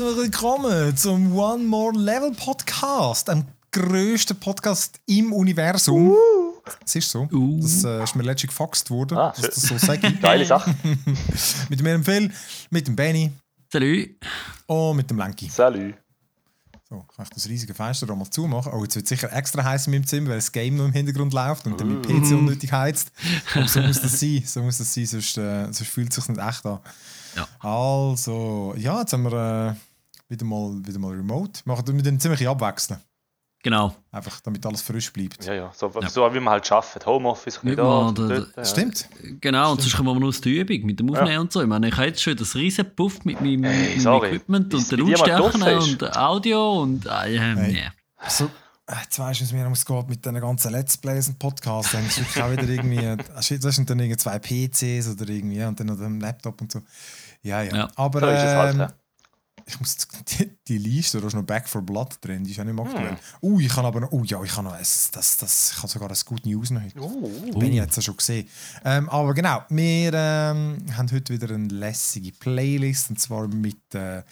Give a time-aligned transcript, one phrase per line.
[0.00, 6.16] Herzlich willkommen zum One More Level Podcast, dem grössten Podcast im Universum.
[6.86, 7.28] Es ist so.
[7.30, 7.60] Uh.
[7.60, 10.10] Das äh, ist mir letztlich gefaxt worden, Ah, dass das so sage.
[10.22, 10.74] Geile Sache.
[11.68, 12.32] mit mir im Phil,
[12.70, 13.30] mit dem Benny
[13.70, 14.08] Salut.
[14.68, 15.50] und mit dem Lenki.
[15.50, 15.92] Salut.
[16.88, 18.72] So, kann ich das riesige Fenster da mal zumachen?
[18.72, 20.94] Oh, jetzt wird es sicher extra heiß in meinem Zimmer, weil das Game noch im
[20.94, 23.12] Hintergrund läuft und dann mein PC unnötig heizt.
[23.54, 26.28] Aber so muss das sein, so muss das sein, sonst, äh, sonst fühlt es sich
[26.28, 26.78] nicht echt an.
[27.36, 27.46] Ja.
[27.58, 29.89] Also, ja, jetzt haben wir äh,
[30.30, 31.60] wieder, mal, wieder mal remote.
[31.66, 33.00] Machen wir dann ziemlich abwechseln.
[33.62, 33.94] Genau.
[34.10, 35.44] Einfach, damit alles frisch bleibt.
[35.44, 35.72] Ja, ja.
[35.74, 37.04] So, so wie man halt arbeitet.
[37.04, 38.64] Homeoffice, ein da, Ja, da- dort, ja.
[38.64, 39.06] Stimmt.
[39.42, 41.60] Genau, und sonst kommen wir nur aus der Übung mit dem Aufnehmen und so.
[41.60, 44.24] Ich meine, ich habe jetzt schon das riesen Puff mit meinem, Hey, mit meinem.
[44.24, 47.72] Equipment und den Lautstärken und Audio und äh, ja, Hey.
[47.72, 47.88] nee.
[48.28, 48.46] So,
[48.86, 51.38] äh, jetzt weißt du, wie es mir ums geht mit diesen ganzen Let's Plays und
[51.38, 51.92] Podcasts.
[51.92, 55.68] Dann ist auch wieder irgendwie, äh, das sind dann irgendwie zwei PCs oder irgendwie, ja,
[55.68, 56.80] und dann noch ein Laptop und so.
[57.42, 57.76] Ja, ja.
[57.76, 57.88] Ja.
[57.96, 58.86] Aber So
[59.72, 59.96] ich muss
[60.38, 62.84] die, die Liste, da ist noch Back for Blood drin, die ist auch nicht mehr
[62.84, 62.90] Hm.
[62.92, 63.16] aktuell.
[63.42, 65.88] Uh, ich kann aber noch, uh, ja, ich kann noch, ein, das, das, ich habe
[65.88, 67.00] sogar ein Good News noch heute.
[67.00, 68.48] Uh, Bin ich jetzt ja schon gesehen.
[68.84, 74.22] Ähm, aber genau, wir ähm, haben heute wieder eine lässige Playlist und zwar mit äh,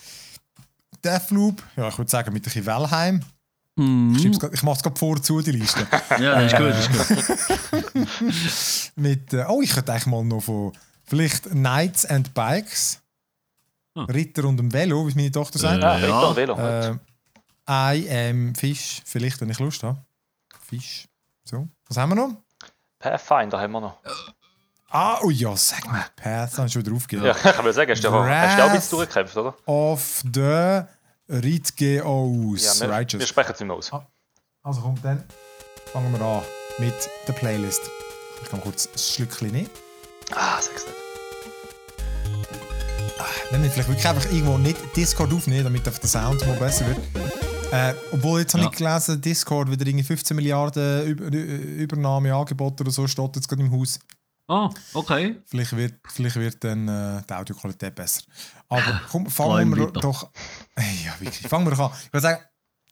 [1.04, 3.20] Deathloop, ja, ich würde sagen mit ein bisschen Valheim.
[3.20, 4.18] Ich, Mhm.
[4.18, 5.86] schieb's grad- ich mache es gerade vor zu, die Liste.
[6.18, 8.92] Ja, das ist gut, das ist gut.
[8.96, 10.72] mit, äh, oh, ich könnte eigentlich mal noch von
[11.04, 12.98] vielleicht Knights and Bikes,
[13.98, 14.04] Ah.
[14.12, 15.82] Ritter und dem Velo, wie es meine Tochter sagt.
[15.82, 16.06] ja, Ja.
[16.06, 16.58] Ritter und Velo.
[16.58, 16.98] Äh,
[17.70, 19.98] I am Fisch, vielleicht, wenn ich Lust habe.
[20.68, 21.06] Fisch.
[21.44, 21.68] So.
[21.86, 22.34] Was haben wir noch?
[22.98, 23.98] Pathfinder haben wir noch.
[24.90, 27.26] Ah, oh ja, sag mal, Path, habe ich schon wieder aufgegeben.
[27.26, 29.54] Ja, ich kann mal sagen, hast du, hast du auch ein bisschen durchgekämpft, oder?
[29.66, 30.82] Of the
[31.30, 32.64] Ritgeos.
[32.64, 33.28] Ja, wir, wir Righteous.
[33.28, 33.90] sprechen es nicht mehr aus.
[34.62, 35.24] Also komm, dann
[35.92, 36.42] fangen wir an
[36.78, 36.94] mit
[37.26, 37.82] der Playlist.
[38.42, 39.70] Ich kann kurz ein Schlückchen nehmen.
[40.34, 40.96] Ah, sag's nicht.
[43.50, 46.98] Wenn wir vielleicht wirklich einfach irgendwo nicht Discord aufnehmen, damit der Sound mal besser wird.
[47.72, 48.70] Äh, obwohl jetzt habe Ja.
[48.70, 53.72] ich gelesen, Discord wieder irgendwie 15 Milliarden Über Übernahmeangebote oder so steht jetzt gerade im
[53.72, 53.98] Haus.
[54.48, 55.36] Ah, okay.
[55.46, 58.22] Vielleicht wird, vielleicht wird dann äh, die Audioqualität besser.
[58.68, 60.30] Aber komm, fangen wir doch.
[61.04, 61.46] Ja, wirklich.
[61.48, 61.98] Fangen wir doch an.
[62.06, 62.42] Ich würde sagen,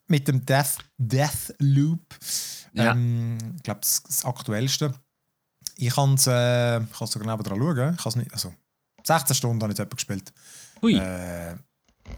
[0.09, 2.01] mit dem Death, Death Loop.
[2.73, 2.93] Ja.
[2.93, 4.95] Ähm, ich glaube, das, das aktuellste.
[5.77, 7.95] Ich kann es äh, ich sogar nebenan schauen.
[7.95, 8.53] Ich kann's nicht, also,
[9.07, 10.33] 16 Stunden habe ich jetzt gespielt.
[10.83, 11.55] Hui, Äh,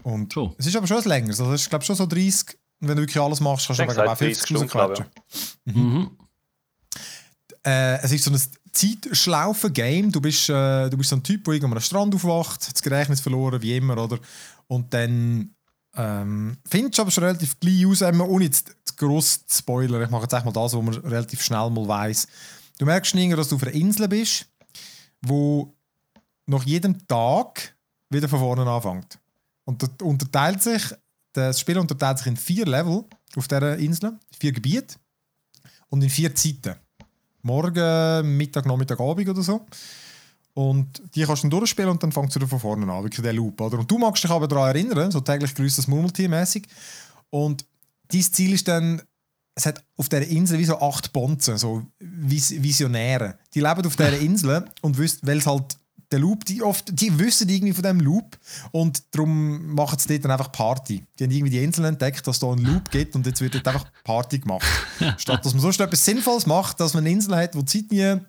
[0.03, 0.53] und schon.
[0.57, 1.39] es ist aber schon was längeres.
[1.39, 2.57] Also, ich glaube schon so 30.
[2.81, 4.75] Und wenn du wirklich alles machst, kannst du aber auch 30 50 Stunden, ich.
[4.75, 5.05] rausquetschen.
[5.65, 6.11] Mhm.
[7.65, 8.41] Äh, es ist so ein
[8.71, 10.11] Zeitschlaufen-Game.
[10.11, 12.81] Du bist, äh, du bist so ein Typ, der irgendwann am Strand aufwacht, hat das
[12.81, 14.19] Gedächtnis verloren, wie immer, oder?
[14.67, 15.53] Und dann
[15.95, 20.01] ähm, findest du aber schon relativ gleich aus, eben, ohne jetzt zu gross zu spoilern.
[20.03, 22.27] Ich mache jetzt echt mal das, was man relativ schnell mal weiss.
[22.77, 24.45] Du merkst irgendwie, dass du auf einer Insel bist,
[25.21, 25.75] wo
[26.49, 27.75] nach jedem Tag
[28.09, 29.19] wieder von vorne anfängt.
[29.65, 30.83] Und das unterteilt sich,
[31.33, 33.05] das Spiel unterteilt sich in vier Level
[33.35, 34.95] auf dieser Insel, vier Gebiete
[35.89, 36.75] und in vier Zeiten.
[37.43, 39.65] Morgen, Mittag, Nachmittag, Abend oder so.
[40.55, 43.21] Und die kannst du dann durchspielen und dann fängst du wieder von vorne an, wirklich
[43.21, 43.61] der Loop.
[43.61, 43.79] Oder?
[43.79, 46.67] Und du magst dich aber daran erinnern, so täglich grüßt das Murmeltier mäßig.
[47.29, 47.63] Und
[48.11, 49.01] dein Ziel ist dann,
[49.55, 53.37] es hat auf dieser Insel wie so acht Bonzen, so Vis Visionäre.
[53.53, 55.78] Die leben auf dieser Insel und wissen, weil es halt
[56.11, 58.37] der Loop, die, oft, die wissen irgendwie von diesem Loop
[58.71, 61.05] und darum machen sie dort dann einfach Party.
[61.19, 63.53] Die haben irgendwie die Insel entdeckt, dass es da einen Loop gibt und jetzt wird
[63.55, 64.65] dort einfach Party gemacht.
[65.17, 67.91] Statt dass man sonst etwas Sinnvolles macht, dass man eine Insel hat, wo die Zeit
[67.91, 68.19] nie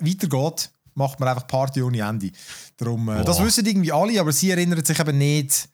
[0.00, 2.32] weitergeht, macht man einfach Party ohne Ende.
[2.76, 5.68] Darum, äh, das wissen irgendwie alle, aber sie erinnern sich eben nicht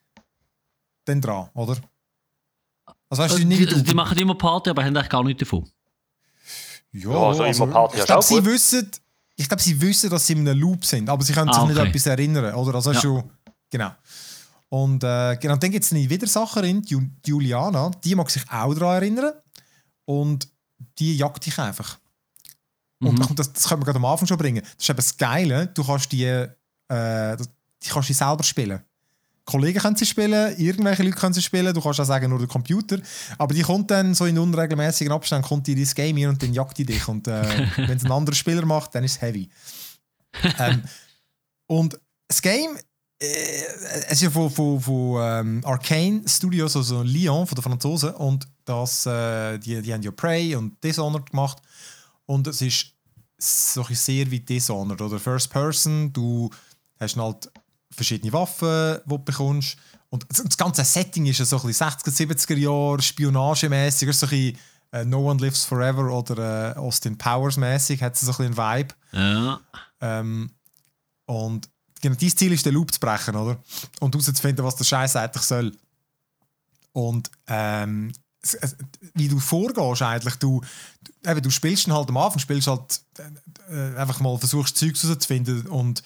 [1.06, 1.76] dann dran, oder?
[3.08, 3.82] Also weißt Also, die, du.
[3.82, 5.68] die machen immer Party, aber haben eigentlich gar nichts davon.
[6.92, 8.44] Ja, Ja, so immer Party ich glaube, sie gut.
[8.44, 8.90] wissen,
[9.36, 11.66] ich glaube, sie wissen, dass sie in einem Loop sind, aber sie können sich Ah,
[11.66, 11.88] nicht okay.
[11.88, 12.74] etwas erinnern, oder?
[12.76, 13.00] Also Ja.
[13.00, 13.30] schon,
[13.70, 13.90] genau.
[14.68, 18.42] Und äh, genau, dann gibt es eine Widersacherin, die Ju- die Juliana, die mag sich
[18.50, 19.32] auch daran erinnern
[20.04, 20.48] und
[20.98, 21.98] die jagt dich einfach.
[23.02, 23.34] Und Mhm.
[23.36, 24.62] das, das können wir gerade am Anfang schon bringen.
[24.62, 28.80] Das ist eben das Geile, du kannst die, äh, die kannst die selber spielen.
[29.44, 32.48] Kollegen können sie spielen, irgendwelche Leute können sie spielen, du kannst auch sagen, nur der
[32.48, 32.98] Computer.
[33.36, 36.42] Aber die kommt dann so in unregelmäßigen Abständen, kommt die in dein Game hier und
[36.42, 37.06] dann jagt die dich.
[37.08, 37.42] Und äh,
[37.76, 39.48] wenn es ein anderer Spieler macht, dann ist es heavy.
[40.58, 40.82] ähm,
[41.66, 42.76] und das Game,
[43.20, 43.26] äh,
[44.06, 48.14] es ist ja von, von, von ähm, Arcane Studios, also Lyon, von den Franzosen.
[48.14, 51.58] Und das, äh, die, die haben ja Prey und Dishonored gemacht.
[52.24, 52.94] Und es ist
[53.36, 56.12] so sehr wie Dishonored oder First Person.
[56.14, 56.48] Du
[56.98, 57.50] hast halt
[57.94, 59.76] verschiedene Waffen, die du bekommst.
[60.10, 64.30] Und das- ganze Setting ist ja so ein bisschen 60er, 70er Jahre, spionagemäßig, so ein
[64.30, 64.58] bisschen
[64.92, 68.58] äh, No One Lives Forever oder äh, Austin Powers mäßig, hat es so ein bisschen
[68.58, 68.94] einen Vibe.
[69.12, 69.60] Ja.
[70.00, 70.50] Ähm,
[71.26, 71.68] und
[72.00, 73.56] genau, dein Ziel ist, den Loop zu brechen, oder?
[74.00, 75.76] Und herauszufinden, was der Scheiß eigentlich soll.
[76.92, 78.12] Und ähm,
[79.14, 80.60] wie du vorgehst eigentlich, du,
[81.26, 83.00] eben, du spielst dann halt am Anfang, spielst halt
[83.70, 86.02] äh, einfach mal, versuchst Zeugs herauszufinden und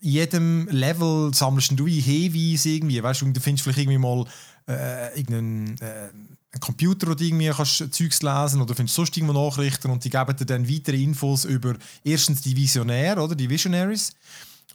[0.00, 4.24] jedem Level sammelst du in Hinweise irgendwie, weißt du, du findest vielleicht irgendwie mal
[4.68, 6.10] äh, irgendeinen äh,
[6.56, 10.10] einen Computer, wo du irgendwie kannst Zeugs lesen oder findest sonst irgendwo Nachrichten und die
[10.10, 13.34] geben dir dann weitere Infos über erstens die Visionäre, oder?
[13.34, 14.12] Die Visionaries.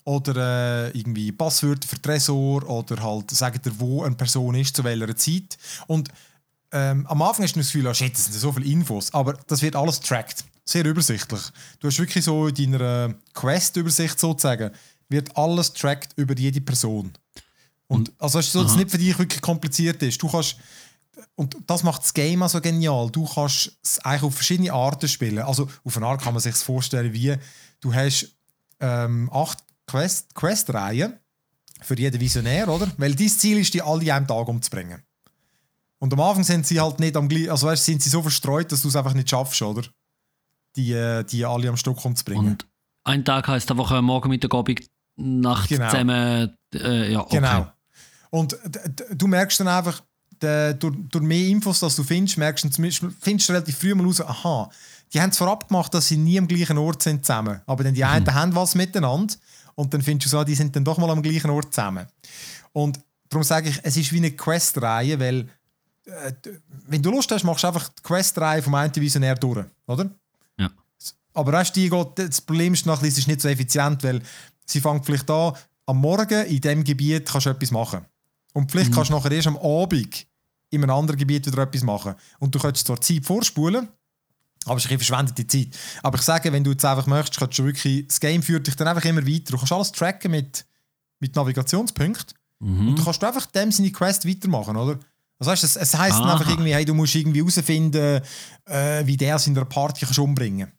[0.04, 4.84] Oder äh, irgendwie Passwörter für Tresor oder halt sagen dir, wo eine Person ist, zu
[4.84, 5.60] welcher Zeit.
[5.86, 6.10] Und
[6.72, 9.34] ähm, am Anfang hast du das Gefühl, oh shit, das sind so viele Infos, aber
[9.46, 10.44] das wird alles tracked.
[10.66, 11.42] Sehr übersichtlich.
[11.80, 14.72] Du hast wirklich so in deiner Quest-Übersicht sozusagen,
[15.12, 17.12] wird alles tracked über jede Person.
[17.88, 20.22] Und, also es ist so, dass es nicht für dich wirklich kompliziert ist.
[20.22, 20.56] Du kannst,
[21.36, 23.10] und das macht das Game auch so genial.
[23.12, 25.40] Du kannst es eigentlich auf verschiedene Arten spielen.
[25.40, 27.36] Also auf eine Art kann man sich vorstellen, wie
[27.82, 28.34] du hast
[28.80, 31.20] ähm, acht Quest- Quest-Reihen
[31.82, 32.90] für jeden Visionär, oder?
[32.98, 35.04] Weil dein Ziel ist, die alle einem Tag umzubringen.
[36.00, 38.72] Und am Anfang sind sie halt nicht am gleichen, also weißt, sind sie so verstreut,
[38.72, 39.84] dass du es einfach nicht schaffst, oder?
[40.76, 42.52] Die, äh, die alle am Stück umzubringen.
[42.52, 42.68] Und
[43.04, 44.88] ein Tag heisst einfach äh, morgen, Mittag, Abend,
[45.18, 45.90] Nacht Genau.
[45.90, 46.58] zusammen.
[46.74, 47.36] Äh, ja, okay.
[47.38, 47.72] Genau.
[48.30, 48.58] Und
[49.14, 50.02] du merkst dann einfach,
[50.40, 52.70] durch, durch mehr Infos, dass du findest, merkst du
[53.20, 54.72] findest du relativ früh mal raus, aha,
[55.14, 57.62] die haben es vorab gemacht, dass sie nie am gleichen Ort sind zusammen.
[57.66, 59.36] Aber dann die einen haben was miteinander
[59.76, 62.08] und dann findest du so, die sind dann doch mal am gleichen Ort zusammen.
[62.74, 63.00] Und
[63.30, 65.48] darum sage ich, es ist wie eine Quest-Reihe, weil
[66.06, 66.34] äh,
[66.88, 70.10] wenn du Lust hast, machst du einfach die Quest-Reihe vom einen Visionär durch, oder?
[70.58, 70.70] Ja.
[71.34, 74.22] Aber weißt du, die das Problem ist, nachher, es ist nicht so effizient, weil
[74.72, 75.54] sie fängt vielleicht an,
[75.86, 78.06] am Morgen in diesem Gebiet kannst du etwas machen.
[78.54, 80.28] Und vielleicht kannst du nachher erst am Abend
[80.70, 82.16] in einem anderen Gebiet wieder etwas machen.
[82.40, 83.88] Und du könntest zwar Zeit vorspulen,
[84.66, 85.78] aber es ist ein verschwendete Zeit.
[86.04, 88.76] Aber ich sage, wenn du jetzt einfach möchtest, kannst du wirklich, das Game führt dich
[88.76, 89.52] dann einfach immer weiter.
[89.52, 90.66] Du kannst alles tracken mit,
[91.20, 92.38] mit Navigationspunkten.
[92.60, 92.90] Mhm.
[92.90, 95.00] Und du kannst einfach dem seine Quest weitermachen, oder?
[95.40, 98.22] Also weißt, es, es heisst dann einfach irgendwie, hey, du musst irgendwie herausfinden,
[98.66, 100.72] äh, wie der es in einer Party kannst umbringen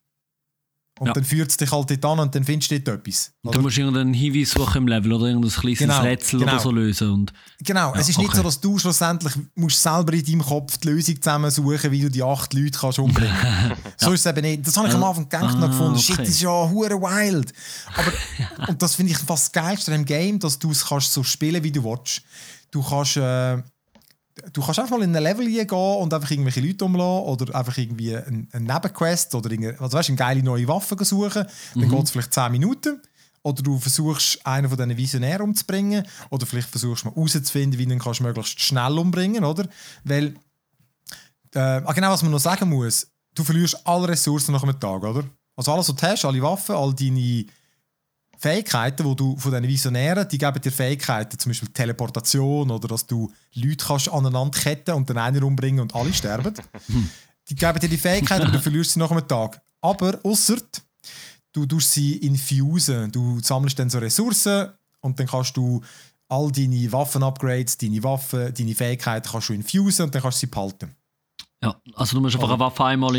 [1.02, 1.14] Und Ja.
[1.14, 3.32] dann führt es dich halt dort an und dann findest du dort etwas.
[3.42, 3.56] Oder?
[3.58, 6.52] du musst irgendeinen Hinweis suchen im Level oder irgendein kleines Genau, Rätsel genau.
[6.52, 7.10] oder so lösen.
[7.10, 8.36] Und Genau, es ist nicht okay.
[8.36, 12.22] so, dass du schlussendlich musst selber in deinem Kopf die Lösung zusammensuchen, wie du die
[12.22, 13.34] acht Leute kannst umbringen
[13.96, 14.64] So ist es eben nicht.
[14.64, 16.22] Das habe ich am Anfang gedacht und Ah, gefunden, shit, okay.
[16.24, 17.52] das ist ja hure wild.
[17.96, 21.24] Aber, und das finde ich fast das Geilste im Game, dass du es kannst so
[21.24, 22.22] spielen, wie du willst.
[22.70, 23.60] Du kannst, äh,
[24.52, 27.76] du kannst einfach mal in ein Level gehen und einfach irgendwelche Leute umlassen oder einfach
[27.76, 31.46] irgendwie eine, eine Nebenquest oder irgendwie, also weißt, eine geile neue Waffe suchen.
[31.74, 33.00] Dann geht es vielleicht 10 Minuten.
[33.44, 36.06] Oder du versuchst, einen von diesen Visionären umzubringen.
[36.30, 39.68] Oder vielleicht versuchst du mal herauszufinden, wie du ihn kannst möglichst schnell umbringen oder?
[40.04, 40.34] Weil,
[41.54, 45.02] äh, ah, genau, was man noch sagen muss, du verlierst alle Ressourcen nach einem Tag,
[45.02, 45.24] oder?
[45.56, 47.46] Also alles, was du hast, alle Waffen, all deine
[48.42, 53.06] Fähigkeiten, die du von diesen Visionären, die geben dir Fähigkeiten, zum Beispiel Teleportation oder dass
[53.06, 56.52] du Leute kannst aneinander ketten und den einen umbringen und alle sterben.
[57.48, 59.62] die geben dir die Fähigkeiten, aber du verlierst sie nach einem Tag.
[59.80, 60.56] Aber ausser
[61.52, 63.12] du tust sie infusen.
[63.12, 65.80] Du sammelst dann so Ressourcen und dann kannst du
[66.28, 70.50] all deine Waffen-Upgrades, deine Waffen, deine Fähigkeiten kannst du infusen und dann kannst du sie
[70.50, 70.96] behalten.
[71.62, 73.14] ja, also du musst einfach eine Waffe einmal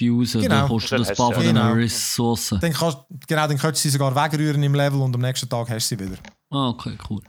[0.00, 0.54] infusen, Genau.
[0.60, 1.62] dann kostet das ein paar von Genau.
[1.74, 2.60] diesen Ressourcen.
[2.60, 5.68] Dann kannst, genau, dann kannst du sie sogar wegrühren im Level und am nächsten Tag
[5.70, 6.18] hast du sie wieder.
[6.50, 7.20] Ah, okay, cool.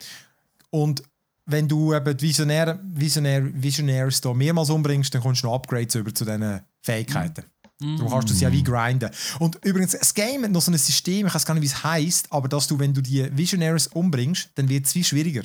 [0.70, 1.04] Und
[1.46, 5.96] wenn du eben die Visionäre, Visionäre, Visionaries da mehrmals umbringst, dann kommst du noch Upgrades
[5.96, 7.44] über zu diesen Fähigkeiten.
[7.82, 9.10] Darum kannst du sie ja wie grinden.
[9.40, 11.82] Und übrigens, das Game hat noch so ein System, ich weiß gar nicht, wie es
[11.84, 15.44] heisst, aber dass du, wenn du die Visionaries umbringst, dann wird es wie schwieriger.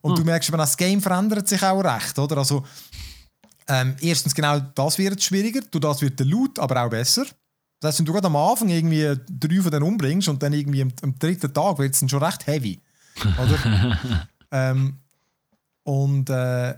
[0.00, 2.38] Und du merkst, eben, das Game verändert sich auch recht, oder?
[2.38, 2.64] Also,
[3.68, 7.26] ähm, erstens genau das wird schwieriger, du das wird der Loot aber auch besser.
[7.80, 10.82] Das heißt, wenn du gerade am Anfang irgendwie drei von denen umbringst und dann irgendwie
[10.82, 12.80] am, am dritten Tag wird es dann schon recht heavy.
[13.22, 14.28] Oder?
[14.50, 14.98] ähm,
[15.84, 16.74] und äh,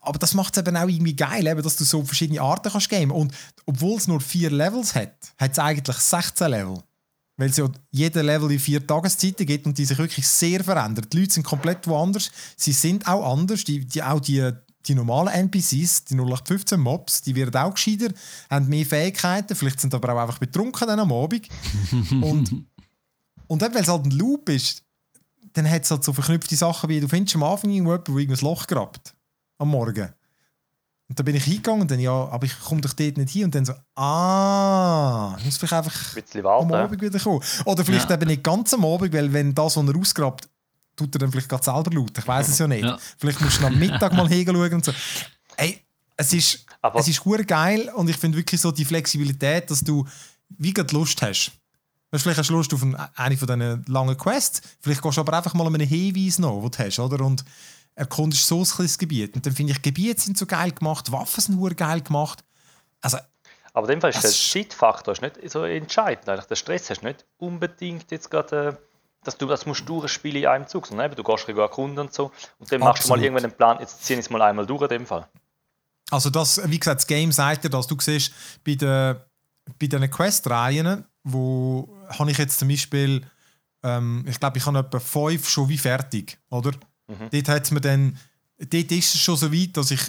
[0.00, 2.90] aber das macht es eben auch irgendwie geil, eben, dass du so verschiedene Arten kannst
[2.90, 3.10] geben.
[3.10, 3.32] Und
[3.64, 6.82] obwohl es nur vier Levels hat, hat es eigentlich 16 Level.
[7.36, 11.06] Weil es ja jeder Level in vier Tageszeiten gibt und die sich wirklich sehr verändern.
[11.10, 12.30] Die Leute sind komplett woanders.
[12.56, 13.64] Sie sind auch anders.
[13.64, 14.50] Die, die, auch die,
[14.88, 18.08] die normalen NPCs, die 0815 Mobs, die werden auch gescheiter,
[18.50, 19.54] haben mehr Fähigkeiten.
[19.54, 21.48] Vielleicht sind aber auch einfach betrunken dann am Abend.
[22.10, 22.64] und,
[23.46, 24.82] und eben, weil es halt ein Loop ist,
[25.52, 28.44] dann hat es halt so verknüpfte Sachen wie, du findest am Anfang irgendjemanden, der irgendein
[28.44, 29.14] Loch grabt.
[29.58, 30.08] Am Morgen.
[31.08, 33.44] Und dann bin ich hingegangen und dann, ja, aber ich komme doch dort nicht hin.
[33.44, 36.72] Und dann so, ah, ich muss vielleicht einfach Ein am.
[36.72, 37.42] Abend wieder kommen.
[37.64, 38.16] Oder vielleicht Ja.
[38.16, 40.48] eben nicht ganz am Abend, weil wenn das, was er ausgrabt,
[40.98, 42.16] tut er dann vielleicht gerade selber laut.
[42.18, 42.84] Ich weiß es ja nicht.
[42.84, 42.98] Ja.
[43.18, 44.92] Vielleicht musst du am Mittag mal hinschauen und so.
[45.56, 45.80] Ey,
[46.16, 50.06] es ist, Aber- es ist geil und ich finde wirklich so die Flexibilität, dass du
[50.58, 51.52] wie gerade Lust hast.
[52.10, 55.20] Weißt, vielleicht hast du Lust auf ein, eine von diesen langen Quests, vielleicht gehst du
[55.20, 57.24] aber einfach mal an einen Hinweis noch, den du hast, oder?
[57.24, 57.44] Und
[57.94, 59.34] erkundest so ein kleines Gebiet.
[59.36, 62.42] Und dann finde ich, Gebiete sind so geil gemacht, Waffen sind nur geil gemacht.
[63.02, 63.18] Also,
[63.74, 66.28] Aber in dem Fall ist der Zeitfaktor ist nicht so entscheidend.
[66.28, 66.46] Eigentlich.
[66.46, 68.76] Der Stress hast du nicht unbedingt jetzt gerade, äh,
[69.28, 72.14] dass du das musst durchspielen in einem Zug, sondern eben, du gehst irgendwo erkunden und
[72.14, 72.32] so.
[72.58, 73.24] Und dann machst du mal Absolut.
[73.24, 75.28] irgendwann einen Plan, jetzt zieh ich es mal einmal durch in dem Fall.
[76.10, 78.32] Also das, wie gesagt, das Game sagt dir, dass du siehst,
[78.64, 79.16] bei den,
[79.78, 83.22] bei den Quest-Reihen, wo habe ich jetzt zum Beispiel,
[83.82, 86.70] ähm, ich glaube, ich habe etwa fünf schon wie fertig, oder?
[87.06, 87.28] Mhm.
[87.44, 88.18] Dort mir dann,
[88.58, 90.00] dort ist es schon so weit, dass ich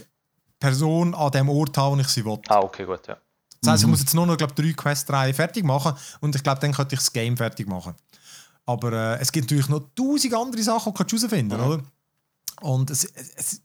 [0.61, 2.39] Person an dem Ort habe, wo ich sie will.
[2.47, 3.17] Ah, okay, gut, ja.
[3.61, 6.61] Das heisst, ich muss jetzt nur noch glaub, drei Quest-Reihen fertig machen und ich glaube,
[6.61, 7.93] dann könnte ich das Game fertig machen.
[8.69, 11.83] Aber äh, es gibt natürlich noch tausend andere Sachen, die du herausfinden kannst, oder?
[12.61, 13.61] Und es, es,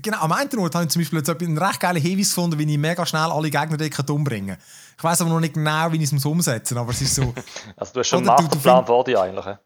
[0.00, 2.72] genau, am einen Ort habe ich zum Beispiel jetzt einen recht geilen Hinweis gefunden, wie
[2.72, 4.64] ich mega schnell alle Gegner dort umbringen kann.
[4.96, 7.14] Ich weiß aber noch nicht genau, wie ich es muss umsetzen muss, aber es ist
[7.16, 7.34] so...
[7.76, 9.56] Also du hast schon einen du- du Masterplan vor dir eigentlich.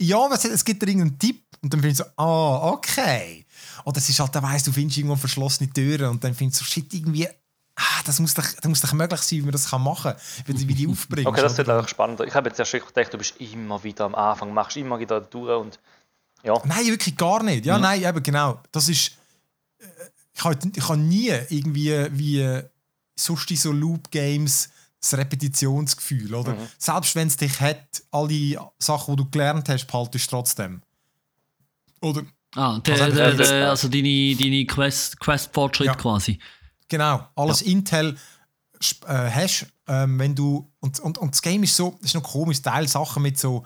[0.00, 3.46] ja, es, es gibt dir irgendeinen Tipp und dann finde ich so, ah, okay.
[3.84, 6.64] Oder es ist halt, dann weiss, du findest irgendwo verschlossene Türen und dann findest du
[6.64, 7.28] so, shit, irgendwie,
[7.76, 10.20] ah, das muss doch, das muss doch möglich sein, wie man das kann machen kann,
[10.46, 11.26] wie, du- wie die aufbringst.
[11.28, 12.20] Okay, das wird auch spannend.
[12.20, 15.20] Ich habe jetzt erst wirklich gedacht, du bist immer wieder am Anfang, machst immer wieder
[15.20, 15.78] durch und
[16.44, 16.54] ja.
[16.64, 17.64] Nein, wirklich gar nicht.
[17.66, 18.60] Ja, nein, eben genau.
[18.72, 19.12] Das ist.
[19.78, 19.84] äh,
[20.34, 22.60] Ich habe ich habe nie irgendwie wie
[23.14, 26.56] sonst in so Loop-Games das Repetitionsgefühl, oder?
[26.78, 30.80] Selbst wenn es dich hat, alle Sachen, die du gelernt hast, behaltest du trotzdem.
[32.00, 32.22] Oder?
[32.54, 35.94] Ah, der, Also, der, der, also deine, deine Quest- Quest-Fortschritt Ja.
[35.94, 36.38] quasi.
[36.92, 38.18] Genau, alles Intel
[38.76, 40.70] sp- äh, hast, ähm, wenn du.
[40.80, 43.64] Und, und, und das Game ist so, das ist noch komisch, Teil Sachen mit so.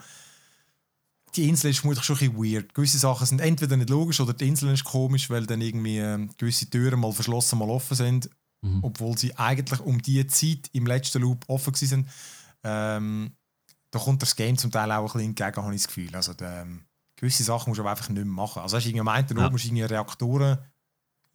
[1.35, 2.73] Die Insel ist vermutlich schon ein bisschen weird.
[2.73, 6.29] Gewisse Sachen sind entweder nicht logisch oder die Insel ist komisch, weil dann irgendwie ähm,
[6.37, 8.29] gewisse Türen mal verschlossen, mal offen sind,
[8.81, 12.07] obwohl sie eigentlich um die Zeit im letzten Loop offen waren.
[12.63, 13.31] Ähm,
[13.91, 16.15] da kommt das Game zum Teil auch ein bisschen entgegen, habe ich das Gefühl.
[16.15, 16.85] Also, der, ähm,
[17.17, 18.61] gewisse Sachen musst du aber einfach nicht mehr machen.
[18.61, 19.49] Also, hast du irgendwie am einen Ja.
[19.49, 20.57] Musst du irgendwie Reaktoren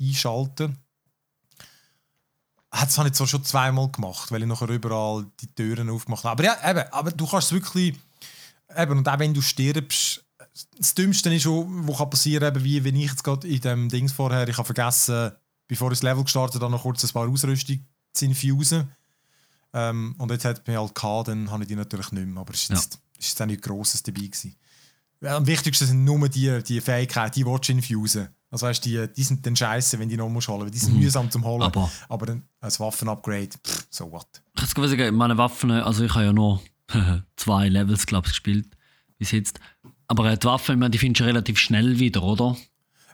[0.01, 0.79] einschalten.
[2.73, 6.25] Hat es habe ich zwar schon zweimal gemacht, weil ich nachher überall die Türen aufgemacht
[6.25, 6.31] habe.
[6.33, 7.95] Aber ja, eben, aber du kannst wirklich.
[8.75, 10.25] Eben, und auch wenn du stirbst,
[10.79, 13.89] das Dümmste ist schon, was kann passieren eben wie wenn ich jetzt gerade in dem
[13.91, 15.33] Dings vorher, ich habe vergessen,
[15.69, 18.91] bevor ich das Level gestartet habe, noch kurz ein paar Ausrüstung zu infusen.
[19.75, 22.41] Ähm, und jetzt hat mir halt gehabt, dann habe ich die natürlich nicht mehr.
[22.41, 22.77] Aber es ist Ja.
[22.77, 24.57] jetzt, ist jetzt auch nichts Grosses dabei gewesen.
[25.21, 28.29] Ja, am wichtigsten sind nur die, die Fähigkeiten, die willst du infusen.
[28.53, 30.95] Also weißt, die, die sind dann scheiße, wenn die noch musst holen, weil die sind
[30.97, 31.63] mühsam zum Holen.
[31.63, 33.49] Aber- aber dann als Waffenupgrade,
[33.91, 34.27] so what.
[34.63, 36.63] Ich kann sagen, meine Waffen, also ich habe ja nur
[37.37, 38.69] zwei Levels, glaube ich, gespielt
[39.19, 39.59] bis jetzt.
[40.07, 42.57] Aber äh, die Waffen, meine, die findest du relativ schnell wieder, oder?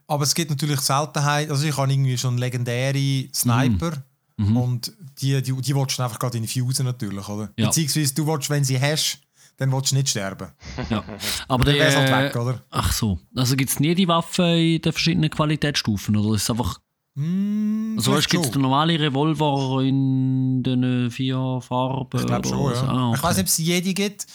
[0.08, 1.50] Aber es gibt natürlich Seltenheit.
[1.50, 4.02] Also ich habe irgendwie schon legendäre Sniper
[4.40, 4.56] Mhm.
[4.56, 7.50] und die, die, die willst du einfach gerade infusen natürlich, oder?
[7.58, 7.66] Ja.
[7.66, 9.18] Beziehungsweise du willst, wenn sie hast,
[9.58, 10.48] dann willst du nicht sterben.
[10.88, 11.04] Ja.
[11.48, 12.64] Aber Dann wär's halt äh, weg, oder?
[12.70, 13.18] Ach so.
[13.36, 16.78] Also gibt es nie die Waffen in den verschiedenen Qualitätsstufen, oder ist es einfach.
[17.14, 18.62] Mm, Also gibt es den schon.
[18.62, 22.20] normale Revolver in den vier Farben?
[22.20, 22.82] Ich glaube schon, ja.
[22.88, 23.34] Ah, Ich weiß okay.
[23.34, 24.26] nicht, ob es jede gibt.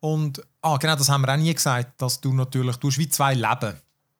[0.00, 3.08] Und, ah, genau, das haben wir auch nie gesagt, dass du natürlich, du hast wie
[3.08, 3.74] zwei Leben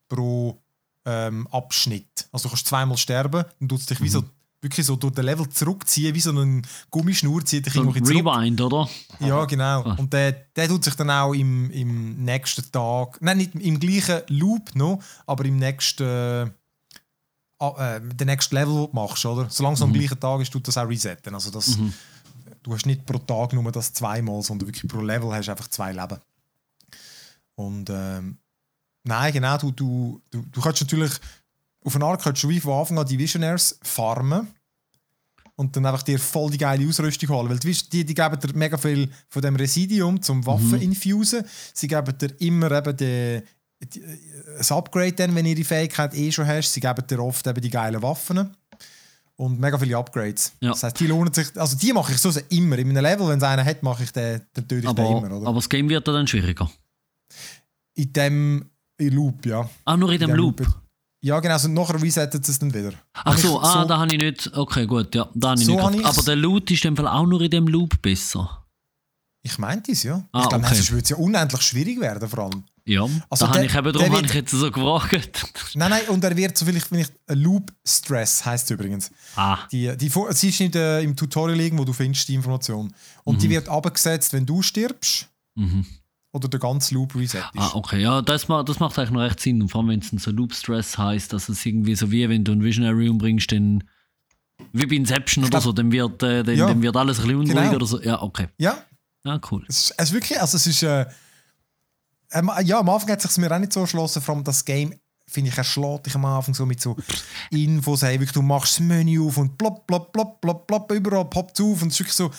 [0.09, 0.63] pro
[1.05, 2.29] ähm, Abschnitt.
[2.31, 4.09] Also du kannst zweimal sterben und tust dich wie Mhm.
[4.09, 4.25] so,
[4.63, 8.13] wirklich so durch den Level zurückziehen, wie so eine Gummischnur, zieht dich So ein irgendwo
[8.13, 8.27] zurück.
[8.27, 8.89] Rewind, oder?
[9.19, 9.83] Ja, genau.
[9.83, 9.97] Ah.
[9.99, 14.23] Und der, der tut sich dann auch im, im nächsten Tag, nein, nicht im gleichen
[14.29, 16.51] Loop noch, aber im nächsten, äh,
[17.59, 19.51] ah, äh, den nächsten Level, machst, oder?
[19.51, 21.35] Solange es am gleichen Tag ist, tut das auch resetten.
[21.35, 21.77] Also das,
[22.63, 25.69] du hast nicht pro Tag nur das zweimal, sondern wirklich pro Level hast du einfach
[25.69, 26.19] zwei Leben.
[27.57, 28.39] Und ähm,
[29.03, 31.13] nein, genau, du, du, du, du kannst natürlich
[31.85, 34.47] auf eine Art kannst du wie von Anfang an die Visionaires farmen
[35.57, 37.51] und dann einfach dir voll die geile Ausrüstung holen.
[37.51, 41.45] Weil die, Vis- die, die geben dir mega viel von dem Residium zum Waffen infusen.
[41.75, 43.43] Sie geben dir immer eben die,
[43.85, 46.73] die, ein Upgrade, dann, wenn du ihre Fähigkeit eh schon hast.
[46.73, 48.51] Sie geben dir oft eben die geilen Waffen.
[49.37, 50.53] Und mega viele Upgrades.
[50.61, 50.71] Ja.
[50.71, 51.49] Das heißt, die lohnen sich.
[51.59, 52.79] Also die mache ich so immer.
[52.79, 55.17] In einem Level, wenn es einen hat, mache ich den, dann töte ich Aber, den
[55.17, 55.37] immer.
[55.37, 55.47] Oder?
[55.49, 56.71] aber das Game wird dann schwieriger.
[57.95, 59.69] in dem Loop, ja.
[59.85, 60.65] Ah, nur in dem dem Loop.
[61.25, 61.55] Ja, genau.
[61.55, 62.93] Also nachher resettet es dann wieder.
[63.15, 64.51] Ach ich so, ah, da habe ich nicht.
[64.57, 66.01] Okay, gut, ja, da habe ich So nicht.
[66.01, 66.09] ich's.
[66.09, 68.59] Aber der Loot ist dem Fall auch nur in dem Loop besser.
[69.45, 70.23] Ich meinte es, ja.
[70.33, 70.75] Ah, ich glaube, okay.
[70.75, 72.65] sonst würde es ja unendlich schwierig werden, vor allem.
[72.85, 75.47] Ja, Also da habe ich eben, darum habe ich jetzt so gefragt.
[75.75, 79.11] Nein, nein, und er wird so vielleicht, wenn ich Loop Stress heißt es übrigens.
[79.37, 82.93] ah, Die, die, sie ist nicht äh, im Tutorial irgendwo, du findest die Information.
[83.25, 83.41] Und Mhm.
[83.41, 85.29] die wird abgesetzt, wenn du stirbst
[86.33, 87.61] oder der ganze Loop reset ist.
[87.61, 89.61] ah, okay, ja, das, ma- das macht eigentlich noch recht Sinn.
[89.63, 92.43] Und vor allem, wenn es so Loop Stress heißt, dass es irgendwie so wie wenn
[92.45, 93.85] du einen Visionary umbringst, dann
[94.73, 97.23] wie bei Inception oder glaub- so, dann wird, äh, dann, Ja, dann wird alles ein
[97.25, 97.75] bisschen unruhig genau.
[97.77, 98.01] oder so.
[98.03, 98.49] Ja, okay.
[98.59, 98.79] Ja,
[99.25, 99.65] Ah, cool.
[99.69, 101.07] Es ist, es ist wirklich, also es ist, äh,
[102.65, 104.95] ja, am Anfang hat es sich mir auch nicht so erschlossen, vor allem das Game,
[105.29, 106.97] finde ich, erschlägt dich am Anfang so mit so
[107.51, 111.25] Infos, hey, wirklich, du machst das Menü auf und plopp, plopp, plopp, plopp, plopp, überall
[111.25, 112.31] poppt es auf und es ist wirklich so,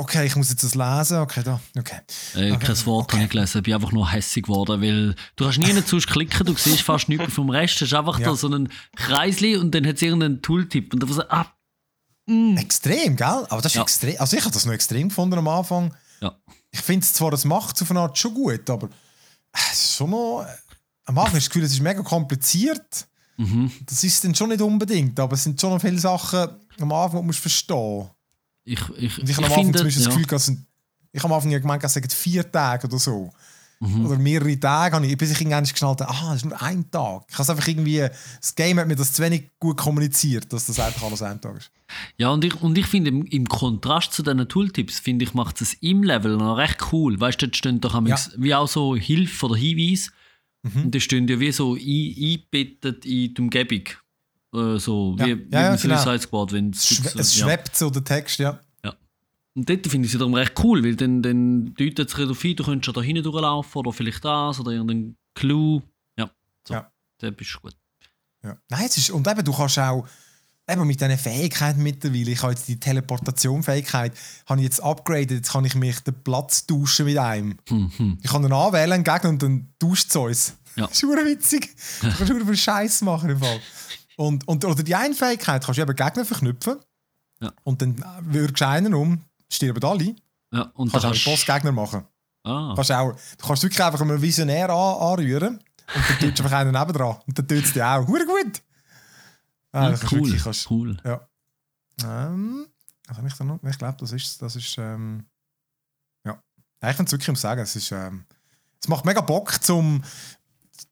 [0.00, 1.98] okay, ich muss jetzt das lesen, okay, da, okay.
[2.34, 5.58] Äh, kein Wort habe ich gelesen, ich bin einfach nur hässig geworden, weil du kannst
[5.58, 8.26] nie sonst klicken, du siehst fast nichts vom Rest, es ist einfach Ja.
[8.30, 11.46] da so ein Kreisli und dann hat es irgendeinen Tooltip und dann so, ah,
[12.56, 13.46] Extrem, gell?
[13.48, 13.82] Aber das ist Ja.
[13.82, 15.94] extrem, also ich habe das noch extrem gefunden am Anfang.
[16.20, 16.36] ja.
[16.70, 18.90] Ich finde es zwar, das macht es auf eine Art schon gut, aber
[19.70, 20.44] es ist schon noch,
[21.08, 23.08] am Anfang hast du das Gefühl, es ist mega kompliziert.
[23.38, 23.70] Mhm.
[23.86, 26.48] Das ist dann schon nicht unbedingt, aber es sind schon noch viele Sachen
[26.80, 28.08] am Anfang, die musst verstehen
[28.64, 30.08] Ich, ich, Und ich habe ich am Anfang finde, zum Beispiel ja.
[30.08, 30.66] das Gefühl, sind,
[31.12, 33.30] ich habe am Anfang ja gemeint, es sind vier Tage oder so.
[33.80, 34.06] Mhm.
[34.06, 36.90] Oder mehrere Tage, habe ich, bis ich irgendwann geschnallt habe, ah, das ist nur ein
[36.90, 37.26] Tag.
[37.28, 38.08] Ich habe es einfach irgendwie,
[38.40, 41.58] das Game hat mir das zu wenig gut kommuniziert, dass das einfach alles ein Tag
[41.58, 41.70] ist.
[42.16, 45.60] Ja, und ich, und ich finde, im, im Kontrast zu diesen Tooltips, finde ich, macht
[45.60, 47.18] es im Level noch recht cool.
[47.20, 48.18] Weißt du, dort stehen doch ja.
[48.36, 50.10] wie auch so Hilfe oder Hinweise.
[50.62, 50.84] Mhm.
[50.84, 53.84] Und die stehen ja wie so ein- eingebettet in die Umgebung.
[54.54, 55.26] Äh, so Ja.
[55.26, 55.96] wie, Ja, wie ja, im genau.
[55.96, 56.52] Suicide Squad.
[56.52, 57.46] Wenn Es, schwe es ja.
[57.46, 58.58] schwebt so der Text, ja.
[58.84, 58.94] Ja.
[59.54, 62.56] Und dort finde ich es wiederum recht cool, weil dann, dann deutet es darauf ein,
[62.56, 65.82] du könntest schon da hinten durchlaufen oder vielleicht das oder irgendein Clou.
[66.18, 66.30] Ja,
[66.66, 66.74] so.
[66.74, 66.90] Ja.
[67.18, 67.76] Das ist gut.
[68.42, 68.56] Ja.
[68.70, 70.06] Nein, es ist, und eben, du kannst auch
[70.68, 74.12] eben mit diesen Fähigkeiten mittlerweile, ich habe jetzt die Teleportation-Fähigkeit,
[74.46, 77.56] habe ich jetzt upgraded, jetzt kann ich mich den Platz tauschen mit einem.
[77.68, 78.18] Hm, hm.
[78.22, 80.54] Ich kann ihn anwählen, einen Gegner, und dann tauscht es uns.
[80.76, 80.86] Ja.
[80.86, 81.74] Das ist witzig.
[82.00, 83.60] Du kannst viel Scheiß machen im Fall.
[84.16, 86.76] Und, und, oder die eine Fähigkeit kannst du eben Gegner verknüpfen
[87.40, 87.52] Ja.
[87.64, 90.14] und dann würgst du einen um, stirben alle,
[90.52, 92.04] Ja, und kannst da auch einen Bossgegner machen.
[92.44, 96.42] Ah, Kannst auch, du kannst wirklich einfach einen Visionär an, anrühren und dann tust du
[96.44, 98.06] einfach einen nebendran und dann tut es dich auch.
[98.06, 98.62] Hure gut!
[99.72, 100.20] Ah, ja, das kannst cool.
[100.24, 100.96] wirklich- kannst- cool.
[101.04, 101.28] ja.
[102.04, 102.66] Ähm,
[103.06, 103.62] was habe ich da noch?
[103.64, 105.24] Ich glaube, das ist, das ist, ähm,
[106.24, 106.40] ja.
[106.82, 108.24] ja ich finde es wirklich, sagen, es ist, ähm,
[108.80, 110.02] es macht mega Bock zum,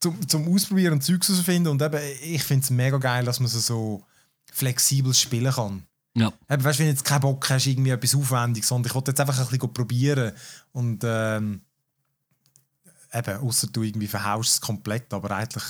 [0.00, 3.48] zum, zum Ausprobieren und Zeugs herauszufinden und eben, ich finde es mega geil, dass man
[3.48, 4.04] so, so
[4.52, 5.86] flexibel spielen kann.
[6.14, 6.32] Ja.
[6.48, 9.10] Eben, weißt du, wenn du jetzt keinen Bock hast, irgendwie etwas Aufwendiges, sondern ich wollte
[9.10, 10.32] jetzt einfach ein bisschen probieren
[10.72, 11.60] und ähm,
[13.12, 15.64] eben, außer du irgendwie verhaust es komplett, aber eigentlich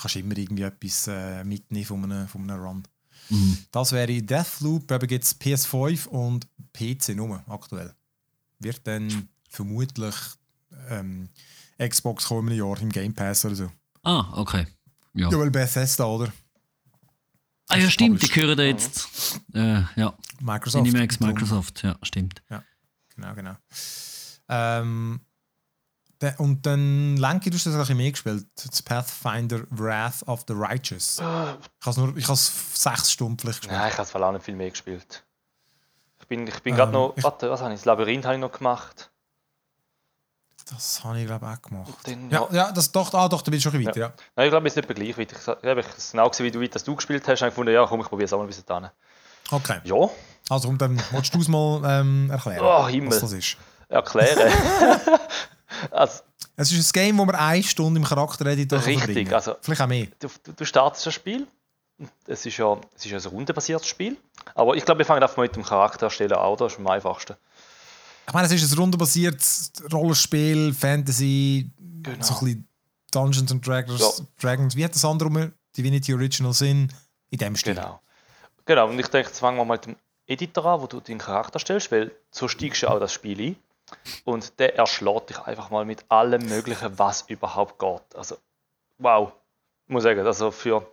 [0.00, 2.82] kannst immer irgendwie etwas äh, mitnehmen von einem, von einem Run.
[3.30, 3.58] Mhm.
[3.72, 7.94] Das wäre Deathloop, eben gibt es PS5 und PC nur aktuell.
[8.58, 10.14] Wird dann vermutlich
[10.88, 11.28] ähm,
[11.78, 13.72] Xbox kommen im Jahr im Game Pass oder so.
[14.02, 14.66] Ah, okay.
[15.14, 15.30] Ja.
[15.30, 16.32] Ja, weil Bethesda, oder?
[17.68, 19.40] Ah ja, stimmt, die gehören da jetzt.
[19.52, 20.86] Äh, ja, Microsoft.
[20.94, 22.42] Darum- Microsoft, ja, stimmt.
[23.14, 23.56] Genau, genau.
[24.48, 25.20] Ähm,
[26.38, 28.46] und dann, Lenki, du hast das ein bisschen mehr gespielt.
[28.56, 31.20] Das Pathfinder Wrath of the Righteous.
[31.80, 33.78] Ich habe nur, ich habe sechs Stunden vielleicht gespielt.
[33.80, 35.24] Nein, ich habe auch nicht viel mehr gespielt.
[36.20, 37.14] Ich bin, ich bin Ähm, gerade noch.
[37.16, 37.80] ich- Warte, was habe ich?
[37.80, 39.10] Das Labyrinth habe ich noch gemacht.
[40.70, 42.08] Das habe ich, glaube ich, auch gemacht.
[42.30, 44.22] Ja, ja das doch, ah, doch, da bist du schon ein bisschen weiter, ja.
[44.36, 45.32] Nein, ich glaube, wir sind etwa gleich weit.
[45.32, 47.36] Ich Ich habe genau gesehen, wie du, wie das du gespielt hast.
[47.36, 48.90] Ich habe gefunden, ja, komm, ich probiere es auch mal ein bisschen dann.
[49.50, 49.80] Okay.
[49.84, 50.10] Ja,
[50.50, 53.56] Also, und dann willst du es mal ähm, erklären, Oh, was das ist.
[53.88, 54.52] erklären.
[55.90, 56.22] also,
[56.56, 59.86] Es ist ein Game, wo man eine Stunde im Charaktereditor Richtig, verbringen also- Vielleicht auch
[59.86, 60.06] mehr.
[60.18, 61.46] du, du, du startest das Spiel.
[62.26, 64.16] Es ist ja, es ist ja ein rundenbasiertes Spiel.
[64.54, 66.56] Aber ich glaube, wir fangen einfach mal mit dem Charakter erstellen an.
[66.56, 67.34] Das ist am einfachsten.
[68.28, 71.70] Ich meine, es ist ein rundenbasiertes Rollenspiel, Fantasy,
[72.02, 72.24] Genau.
[72.24, 72.68] so ein bisschen
[73.10, 74.00] Dungeons and Dragons.
[74.00, 74.24] Ja.
[74.40, 74.76] Dragons.
[74.76, 76.92] Wie hat das andere um Divinity Original Sin?
[77.30, 77.74] In dem Stil.
[77.74, 78.00] Genau.
[78.64, 81.18] Genau, und ich denke, jetzt fangen wir mal mit dem Editor an, wo du deinen
[81.18, 83.56] Charakter stellst, weil so steigst du ja auch das Spiel ein.
[84.24, 88.16] Und der erschlägt dich einfach mal mit allem Möglichen, was überhaupt geht.
[88.16, 88.36] Also,
[88.98, 89.32] wow.
[89.86, 90.86] Ich muss sagen, also für,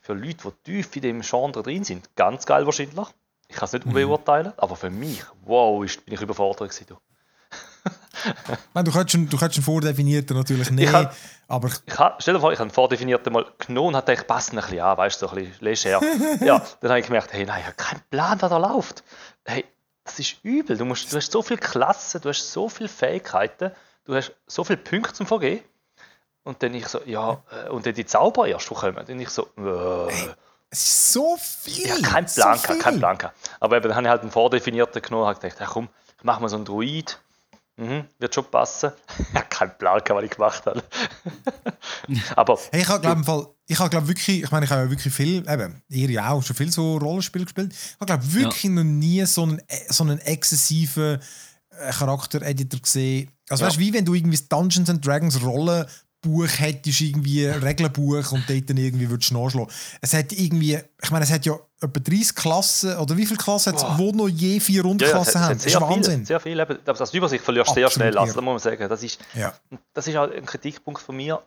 [0.00, 3.06] für Leute, die tief in dem Genre drin sind, ganz geil wahrscheinlich.
[3.48, 6.86] Ich kann es nicht beurteilen, aber für mich, wow, ist, bin ich überfordert gewesen.
[6.88, 6.96] Du.
[8.74, 11.14] Meine, du könntest einen, du vordefinierten natürlich nicht, hab-
[11.46, 14.26] aber Ich ha, stell dir vor, ich habe einen vordefinierten mal genommen und habe gedacht,
[14.26, 16.00] passt ein bisschen an, weißt du, so ein bisschen leger.
[16.44, 19.02] ja, dann habe ich gemerkt, hey, nein, ich habe keinen Plan, was da läuft.
[19.46, 19.64] Hey,
[20.08, 20.76] das ist übel.
[20.76, 23.72] Du, musst, du hast so viele Klassen, du hast so viele Fähigkeiten,
[24.04, 25.62] du hast so viele Punkte zum Vergehen.
[26.44, 29.04] Und dann ich so, ja, äh, und dann die Zauber erst, kommen.
[29.06, 30.32] Dann ich so, äh,
[30.70, 32.02] es ist so viel.
[32.02, 32.68] keinen so Plan, viel.
[32.68, 33.18] gehabt, keinen Plan.
[33.60, 36.24] Aber eben, dann habe ich halt einen vordefinierten genommen und habe gedacht, ja, komm, ich
[36.24, 37.20] mache mal so einen Druid.
[37.78, 38.90] Mhm, wird schon passen.
[39.18, 40.82] Ich habe keinen Plan, was ich gemacht habe.
[42.36, 44.90] Aber Hey, ich habe glaube Fall, ich habe glaube wirklich, ich meine, ich habe ja
[44.90, 47.72] wirklich viel, eben, ihr ja auch schon viel so Rollenspiele gespielt.
[47.72, 51.20] Ich habe glaube wirklich noch nie so einen, so einen exzessiven
[51.70, 53.30] äh, Charaktereditor gesehen.
[53.48, 53.68] Also Ja.
[53.68, 55.86] weißt du, wie wenn du irgendwie Dungeons and Dragons Rollen
[56.20, 59.70] Buch hättest, irgendwie ein Regelbuch und dort dann irgendwie würdest du nachschlagen.
[60.00, 63.72] Es hat irgendwie, ich meine, es hat ja etwa 30 Klassen, oder wie viele Klassen
[63.72, 65.58] hat es, wo noch je vier Unterklassen ja, ja, haben?
[65.58, 66.16] Das ist Wahnsinn.
[66.18, 66.60] Viel, sehr viel.
[66.60, 68.18] Also die Übersicht verlierst du sehr schnell.
[68.18, 68.88] Also, das muss man sagen.
[68.88, 69.52] Das ist, ja.
[69.92, 71.42] das ist auch ein Kritikpunkt von mir.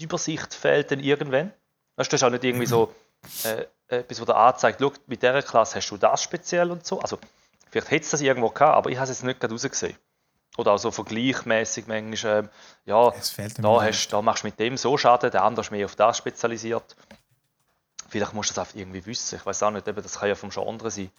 [0.00, 1.52] Die Übersicht fehlt dann irgendwann.
[1.96, 2.94] Weißt, du hast auch nicht irgendwie so
[3.44, 7.00] äh, etwas, wo der anzeigt, schau, mit dieser Klasse hast du das speziell und so.
[7.00, 7.18] Also,
[7.70, 9.96] vielleicht hätte es das irgendwo gehabt, aber ich habe es jetzt nicht gerade rausgesehen.
[10.56, 12.48] Oder auch so vergleichmäßig manchmal, äh,
[12.86, 13.12] ja,
[13.58, 16.16] da, hast, da machst du mit dem so Schaden, der andere ist mehr auf das
[16.16, 16.96] spezialisiert.
[18.14, 19.34] Vielleicht musst du das einfach irgendwie wissen.
[19.34, 21.10] Ich weiß auch nicht, eben, das kann ja vom Genre sein,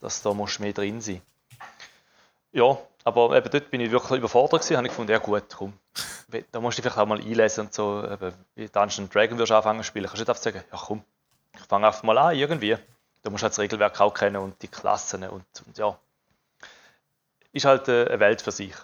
[0.00, 1.20] dass da musst du mehr drin sein.
[2.52, 5.72] Ja, aber eben dort bin ich wirklich überfordert gewesen, habe ich gefunden, ja gut, komm,
[6.52, 9.56] da musst du vielleicht auch mal einlesen und so, eben, wie Dungeon Dragon wirst du
[9.56, 11.02] anfangen zu spielen, kannst du nicht einfach sagen, ja komm,
[11.54, 12.78] ich fange einfach mal an, irgendwie.
[13.24, 15.98] Du musst halt das Regelwerk auch kennen und die Klassen und, und ja,
[17.52, 18.76] ist halt äh, eine Welt für sich.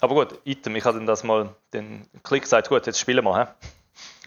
[0.00, 3.44] Aber gut, Item, ich habe dann das mal den Klick gesagt, gut, jetzt spielen wir.
[3.44, 3.68] He?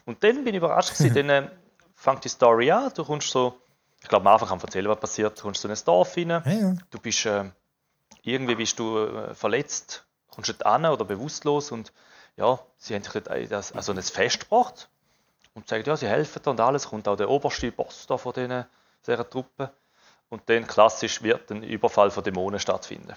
[0.05, 1.49] Und dann bin ich überrascht gewesen, dann äh,
[2.03, 3.57] fängt die Story an, du kommst so,
[4.01, 6.17] ich glaube am Anfang kann ich erzählen, was passiert, du kommst so in ein Dorf
[6.17, 6.75] rein, ja, ja.
[6.89, 7.49] du bist, äh,
[8.23, 11.93] irgendwie bist du äh, verletzt, kommst dort an oder bewusstlos und
[12.35, 14.89] ja, sie haben dich dort das, also ein Fest gebracht
[15.53, 18.33] und sagen, ja, sie helfen dir und alles, kommt auch der oberste Boss da von
[18.33, 18.65] diesen,
[19.07, 19.71] dieser Truppe
[20.29, 23.15] und dann klassisch wird ein Überfall von Dämonen stattfinden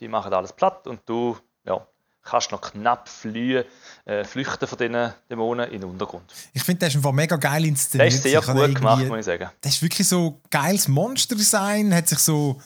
[0.00, 1.86] die machen alles platt und du ja,
[2.22, 3.64] kannst noch knapp fliehen,
[4.04, 6.32] äh, flüchten von diesen Dämonen in den Untergrund.
[6.52, 8.08] Ich finde, das ist einfach mega geil inszeniert.
[8.08, 9.50] Das ist sehr gut gemacht, muss ich sagen.
[9.60, 12.60] Das ist wirklich so geiles Monster-Design, hat sich so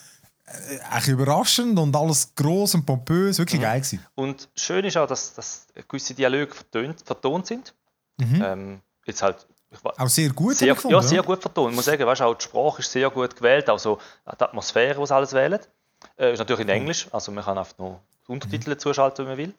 [0.47, 3.65] äh, überraschend und alles groß und pompös, wirklich mhm.
[3.65, 4.07] geil gewesen.
[4.15, 7.75] Und schön ist auch, dass, dass gewisse Dialoge vertont, vertont sind.
[8.19, 8.43] Mhm.
[8.45, 9.47] Ähm, jetzt halt
[9.83, 11.71] auch sehr gut sehr, gefunden, Ja, sehr gut vertont.
[11.71, 15.01] Ich muss sagen, weißt, auch die Sprache ist sehr gut gewählt, auch so die Atmosphäre,
[15.01, 15.69] was alles wählt.
[16.17, 18.79] Äh, ist natürlich in Englisch, also man kann einfach noch Untertitel mhm.
[18.79, 19.55] zuschalten, wenn man will.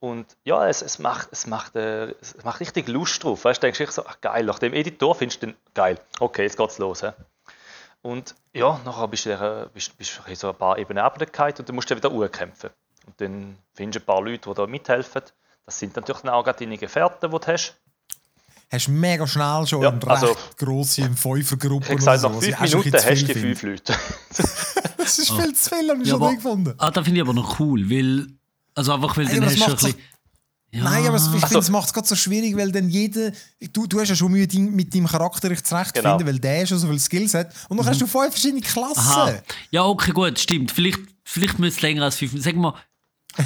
[0.00, 3.44] Und ja, es, es, macht, es, macht, äh, es macht richtig Lust drauf.
[3.44, 6.00] Weißt du, denkst du so, ach geil, nach dem Editor findest du den geil.
[6.18, 7.02] Okay, jetzt geht's los.
[7.02, 7.10] He?
[8.00, 11.76] Und ja, nachher bist du, äh, bist, bist so ein paar Ebenen runtergefallen und dann
[11.76, 12.70] musst du wieder kämpfen.
[13.06, 15.22] Und dann findest du ein paar Leute, die da mithelfen.
[15.66, 17.76] Das sind natürlich dann auch deine Gefährten, die du hast
[18.72, 21.84] hast du mega schnell schon ja, eine also, recht grosse Fünfergruppe.
[21.84, 23.94] Ich habe gesagt, nach fünf also, Minuten hast du die fünf Leute.
[25.02, 26.74] das ist viel zu viel, habe ich ja, schon aber, gefunden.
[26.78, 28.26] Ah, das finde ich aber noch cool, weil,
[28.74, 29.94] also einfach, weil dann hast du ein bisschen...
[30.72, 30.84] Ja.
[30.84, 33.32] Nein, aber ich also, finde, es macht es gerade so schwierig, weil dann jeder,
[33.72, 36.30] du, du hast ja schon Mühe, mit deinem Charakter zurechtzufinden, genau.
[36.30, 37.52] weil der schon so viele Skills hat.
[37.68, 37.90] Und dann mhm.
[37.90, 39.00] hast du fünf verschiedene Klassen.
[39.00, 39.34] Aha.
[39.72, 40.70] Ja, okay, gut, stimmt.
[40.70, 42.34] Vielleicht, vielleicht müsste es länger als fünf.
[42.36, 42.74] Sag mal,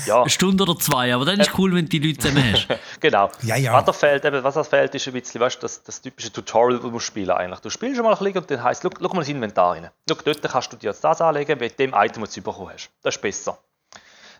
[0.06, 0.20] ja.
[0.20, 2.68] Eine Stunde oder zwei, aber dann ist es cool, wenn du die Leute zusammen hast.
[3.00, 3.30] genau.
[3.42, 3.72] Ja, ja.
[3.72, 6.80] Was, da fehlt, eben, was da fehlt, ist ein bisschen weißt, das, das typische Tutorial,
[6.80, 7.60] das du spielen eigentlich.
[7.60, 9.90] Du spielst schon mal ein bisschen und dann heisst, schau, schau mal das Inventar rein.
[10.08, 12.90] Schau, dort kannst du dir jetzt das anlegen, mit dem Item, das du bekommen hast.
[13.02, 13.58] Das ist besser.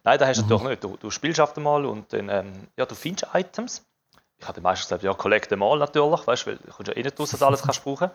[0.04, 0.50] Nein, das hast du mhm.
[0.50, 0.84] natürlich nicht.
[0.84, 3.84] Du, du spielst auf einmal und dann, ähm, ja, du findest Items.
[4.38, 7.02] Ich hatte meistens gesagt, ja, collect them all natürlich, weißt, weil du kommst ja eh
[7.02, 8.10] nicht raus, dass alles kannst brauchen.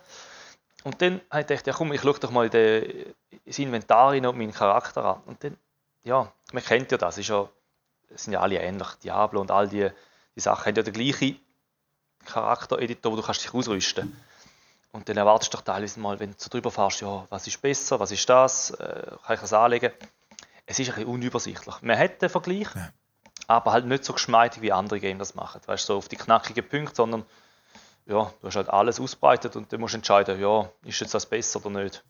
[0.84, 4.26] Und dann habe ich gedacht, ja komm, ich schaue doch mal in ins Inventar rein
[4.26, 5.22] und meinen Charakter an.
[5.26, 5.58] Und dann,
[6.10, 7.48] ja, man kennt ja das, ist ja
[8.16, 8.88] sind ja alle ähnlich.
[9.04, 9.90] Diablo und all die,
[10.36, 11.40] die Sachen haben ja den gleichen
[12.26, 14.16] Charaktereditor, wo du kannst dich ausrüsten
[14.92, 17.62] Und dann erwartest du doch teilweise mal, wenn du so drüber fährst, ja, was ist
[17.62, 19.92] besser, was ist das, äh, kann ich das anlegen.
[20.66, 21.76] Es ist ein bisschen unübersichtlich.
[21.82, 22.90] Man hat den Vergleich, ja.
[23.48, 25.62] aber halt nicht so geschmeidig, wie andere Games das machen.
[25.66, 27.26] Weißt du, so auf die knackigen Punkte, sondern
[28.06, 31.28] ja, du hast halt alles ausbreitet und dann musst du entscheiden, ja, ist jetzt das
[31.28, 32.04] besser oder nicht.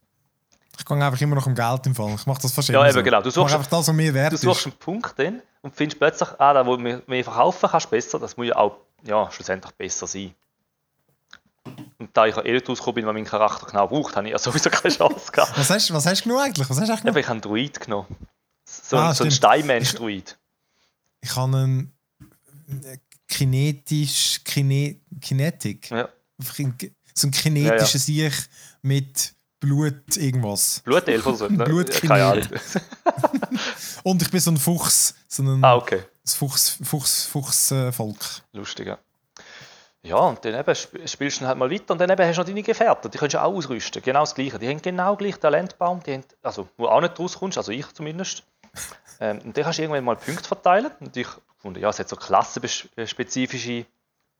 [0.80, 2.16] Ich gehe einfach immer noch um Geld im Fall.
[2.16, 3.04] Ich mache das fast Ja, eben so.
[3.04, 3.22] genau.
[3.22, 6.30] Du suchst, einfach das, was mir wert du suchst einen Punkt dann und findest plötzlich,
[6.38, 8.18] ah, da wo du mehr verkaufen kannst, besser.
[8.18, 10.34] Das muss ja auch ja, schlussendlich besser sein.
[11.98, 14.32] Und da ich ja eh nicht rausgekommen bin, was mein Charakter genau braucht, habe ich
[14.32, 15.58] ja sowieso keine Chance gehabt.
[15.58, 16.70] was, hast, was hast du genommen eigentlich?
[16.70, 17.18] Was hast du genommen?
[17.18, 18.16] ich habe einen Druid genommen.
[18.64, 20.38] So, ah, so einen Steinmensch-Druid.
[21.22, 21.94] Ich, ich habe einen
[23.28, 25.90] kinetisch, Kine, Kinetic.
[25.90, 26.08] Ja.
[27.14, 28.30] So ein kinetisches ja, ja.
[28.30, 28.50] Sieg
[28.82, 30.82] mit Blut irgendwas.
[30.86, 31.48] Blutelf oder so?
[31.48, 31.64] Ne?
[31.66, 32.48] Blut Keine Ahnung.
[34.04, 35.16] Und ich bin so ein Fuchs.
[35.28, 36.04] So ein ah, okay.
[36.26, 38.18] Fuchs, Fuchs, Fuchsvolk.
[38.54, 38.98] Äh, Lustig, ja.
[40.02, 42.48] Ja, und dann eben spielst du halt mal weiter und dann eben hast du noch
[42.48, 44.58] deine Gefährten, die kannst du auch ausrüsten, genau das Gleiche.
[44.58, 48.44] Die haben genau gleich Talentbaum, die haben, also wo auch nicht rauskommst, also ich zumindest.
[49.20, 50.90] ähm, und dann kannst du irgendwann mal Punkte verteilen.
[51.02, 53.86] Und ich fand, ja, es hat so klassenspezifische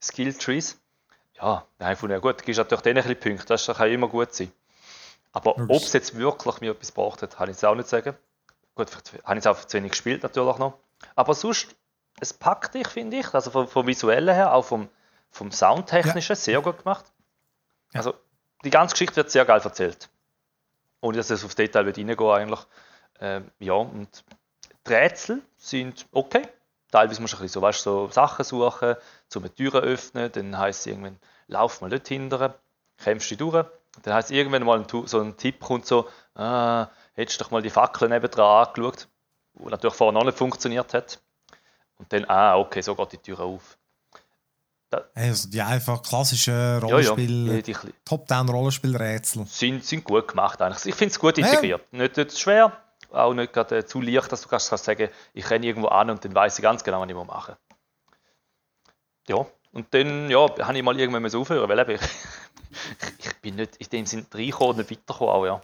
[0.02, 0.78] Skill-Trees.
[1.36, 3.66] Ja, dann habe ich gefunden, ja gut, du gibst natürlich denen ein bisschen Punkte, das
[3.66, 4.50] kann immer gut sein.
[5.32, 8.16] Aber ob es jetzt wirklich mir etwas gebracht hat, kann ich jetzt auch nicht sagen.
[8.74, 8.88] Gut,
[9.24, 10.78] habe ich es auch zu wenig gespielt natürlich noch.
[11.14, 11.76] Aber sonst,
[12.20, 13.34] es packt dich, finde ich.
[13.34, 14.88] Also vom, vom, Visuellen her, auch vom,
[15.30, 16.36] vom Soundtechnischen, ja.
[16.36, 17.04] sehr gut gemacht.
[17.92, 18.00] Ja.
[18.00, 18.14] Also
[18.64, 20.08] die ganze Geschichte wird sehr geil erzählt.
[21.00, 22.60] Ohne dass es aufs Detail wird reingehen eigentlich.
[23.20, 24.24] Ähm, ja, und
[24.86, 26.46] die Rätsel sind okay.
[26.90, 28.96] teilweise musst du ein bisschen so, weißt, so Sachen suchen,
[29.28, 32.58] zum eine Tür öffnen, dann heisst es irgendwann, lauf mal dort hinterher,
[32.98, 33.66] kämpfst dich durch.
[34.02, 37.50] Dann heisst es irgendwann mal ein, so ein Tipp kommt so, ah, hättest du doch
[37.50, 39.08] mal die Fackel nebendran angeschaut,
[39.54, 41.20] die natürlich vorher noch nicht funktioniert hat.
[41.96, 43.76] Und dann, ah, okay, so geht die Tür auf.
[45.14, 49.46] Also die einfach klassischen Rollenspiel, ja, ja, Top-Down-Rollenspielrätsel.
[49.46, 50.84] Sind, sind gut gemacht eigentlich.
[50.86, 51.82] Ich finde es gut integriert.
[51.92, 51.98] Ja.
[51.98, 52.72] Nicht, nicht schwer,
[53.12, 56.10] auch nicht gerade äh, zu leicht, dass du kannst, kannst sagen, ich renne irgendwo an
[56.10, 57.78] und dann weiß ich ganz genau, was ich machen muss.
[59.28, 62.00] Ja, und dann ja, habe ich mal irgendwann mal aufhören, weil ich,
[63.18, 65.34] ich bin nicht in dem Sinne reingekommen und nicht weitergekommen.
[65.34, 65.62] Auch, ja.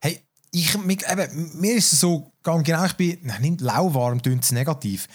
[0.00, 5.08] Hey, ich, eben, mir ist es so genau, ich bin nicht lauwarm, tönt es negativ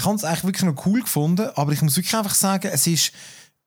[0.00, 2.86] ich habe es eigentlich wirklich noch cool gefunden, aber ich muss wirklich einfach sagen, es
[2.86, 3.12] ist,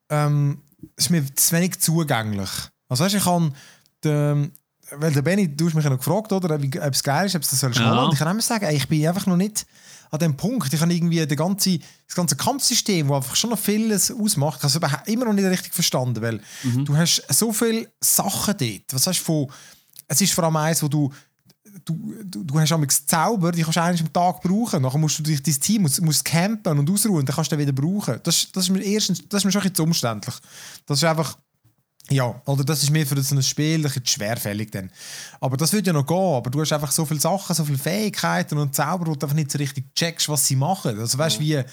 [0.10, 0.62] ähm,
[0.96, 2.50] es ist mir zu wenig zugänglich.
[2.90, 3.56] Also weißt, ich kann
[4.04, 4.52] den,
[4.92, 7.44] weil der Benny, du hast mich ja noch gefragt, oder, ob es geil ist, ob
[7.44, 8.04] es das soll ja.
[8.04, 9.66] Und ich kann immer sagen, ey, ich bin einfach noch nicht
[10.14, 10.72] an dem Punkt.
[10.72, 14.76] Ich habe irgendwie den ganze, das ganze Kampfsystem, das einfach schon noch vieles ausmacht, ich
[14.76, 16.86] habe es immer noch nicht richtig verstanden, weil mhm.
[16.86, 18.94] du hast so viele Sachen dort.
[18.94, 19.48] Was heißt von,
[20.08, 21.12] es ist vor allem eins, wo du
[21.84, 24.84] du, du, du hast einmal Zauber, die kannst du eigentlich am Tag brauchen.
[24.84, 27.68] Nachher musst du dich dein Team musst, musst campen und ausruhen, dann kannst du den
[27.68, 28.20] wieder brauchen.
[28.22, 30.36] Das, das ist mir erstens, das ist mir schon ein bisschen umständlich.
[30.86, 31.36] Das ist einfach,
[32.10, 34.92] ja, oder das ist mir für so ein Spiel ein bisschen schwerfällig dann.
[35.40, 37.78] Aber das würde ja noch gehen, aber du hast einfach so viele Sachen, so viele
[37.78, 41.00] Fähigkeiten und Zauber, wo du einfach nicht so richtig checkst, was sie machen.
[41.00, 41.64] Also weißt du, wie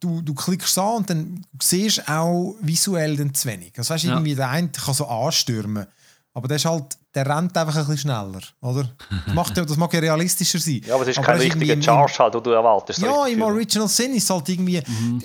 [0.00, 3.72] du, du klickst an und dann siehst auch visuell dann zu wenig.
[3.76, 4.12] Also weißt, ja.
[4.12, 5.86] irgendwie der eine kann so anstürmen.
[6.32, 8.88] Aber der, ist halt, der rennt einfach ein bisschen schneller, oder?
[9.26, 10.80] Das, macht, das mag ja realistischer sein.
[10.86, 13.00] Ja, aber es ist aber kein richtiger Charge, halt, den du erwartest.
[13.00, 14.80] Ja, im Original Sinn ist es halt irgendwie...
[14.86, 15.22] Mhm.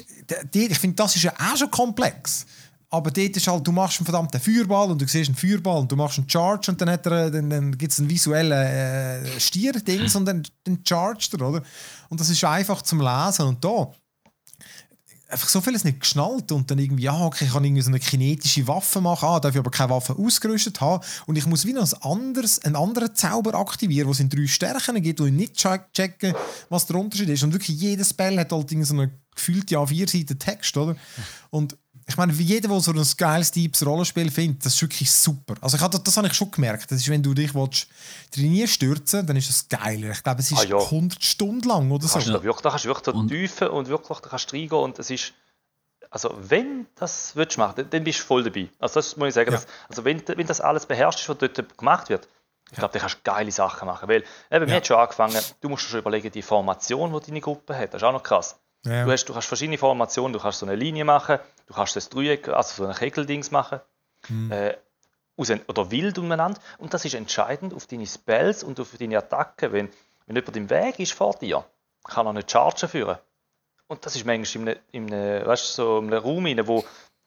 [0.52, 2.48] Ich finde, das ist ja auch schon komplex.
[2.89, 5.91] Aber dort ist halt, du machst einen verdammten Feuerball und du siehst einen Feuerball und
[5.91, 10.15] du machst einen Charge und dann, er, dann, dann gibt es einen visuellen äh, Stierdings
[10.15, 11.63] und dann, dann chargt er, oder?
[12.10, 13.48] Und das ist einfach zum Lesen.
[13.48, 13.91] Und da
[15.28, 18.00] einfach so vieles nicht geschnallt und dann irgendwie, ja, okay, ich kann irgendwie so eine
[18.00, 21.82] kinetische Waffe machen, ah, darf ich aber keine Waffe ausgerüstet haben und ich muss wieder
[21.82, 25.56] ein anderes, einen anderen Zauber aktivieren, wo es in drei Stärken gibt, wo ich nicht
[25.56, 26.34] checken,
[26.69, 30.39] was der Unterschied ist und wirklich jedes Spell hat halt so eine gefühlte A4 Seiten
[30.39, 30.95] Text, oder?
[31.50, 35.12] Und ich meine, wie jeder, der so ein geiles, deepes Rollenspiel findet, das ist wirklich
[35.12, 35.56] super.
[35.62, 36.91] Also ich hab, das habe ich schon gemerkt.
[36.91, 37.88] Das ist, wenn du dich willst,
[38.32, 40.12] trainieren stürzen, dann ist das geiler.
[40.12, 40.78] Ich glaube, es ist ah, ja.
[40.78, 42.20] 100 Stunden lang oder so.
[42.20, 44.84] Da, da, wirklich, da kannst du wirklich so tiefen und wirklich da kannst du reingehen
[44.84, 45.34] und es ist
[46.12, 48.70] also wenn das willst machen, dann bist du voll dabei.
[48.80, 49.52] Also das muss ich sagen.
[49.52, 49.58] Ja.
[49.58, 52.30] Dass, also wenn, wenn das alles beherrscht ist, was dort gemacht wird,
[52.72, 54.08] ich glaube, dann kannst du geile Sachen machen.
[54.08, 54.76] Weil eben, ja.
[54.76, 58.02] wir schon angefangen, du musst dir schon überlegen, die Formation, die deine Gruppe hat, das
[58.02, 58.58] ist auch noch krass.
[58.86, 59.04] Ja.
[59.04, 62.10] Du, hast, du hast verschiedene Formationen, du kannst so eine Linie machen, du kannst das
[62.10, 63.80] Dreieck, also so ein Kegeldings machen.
[64.30, 64.51] Mhm.
[64.51, 64.78] Äh,
[65.38, 66.60] oder wild umeinander.
[66.78, 69.73] Und das ist entscheidend auf deine Spells und auf deine Attacken.
[69.73, 69.89] Wenn,
[70.25, 71.65] wenn jemand im Weg ist vor dir,
[72.06, 73.17] kann er nicht Chargen führen.
[73.88, 76.86] Und das ist manchmal in einem, in einem, weißt, so in einem Raum, rein, wo,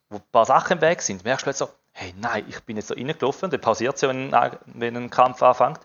[0.08, 1.24] wo ein paar Sachen im Weg sind.
[1.24, 3.50] Merkst du plötzlich so, hey, nein, ich bin jetzt so reingelaufen.
[3.50, 4.32] Dann pausiert es ja, wenn,
[4.66, 5.80] wenn ein Kampf anfängt.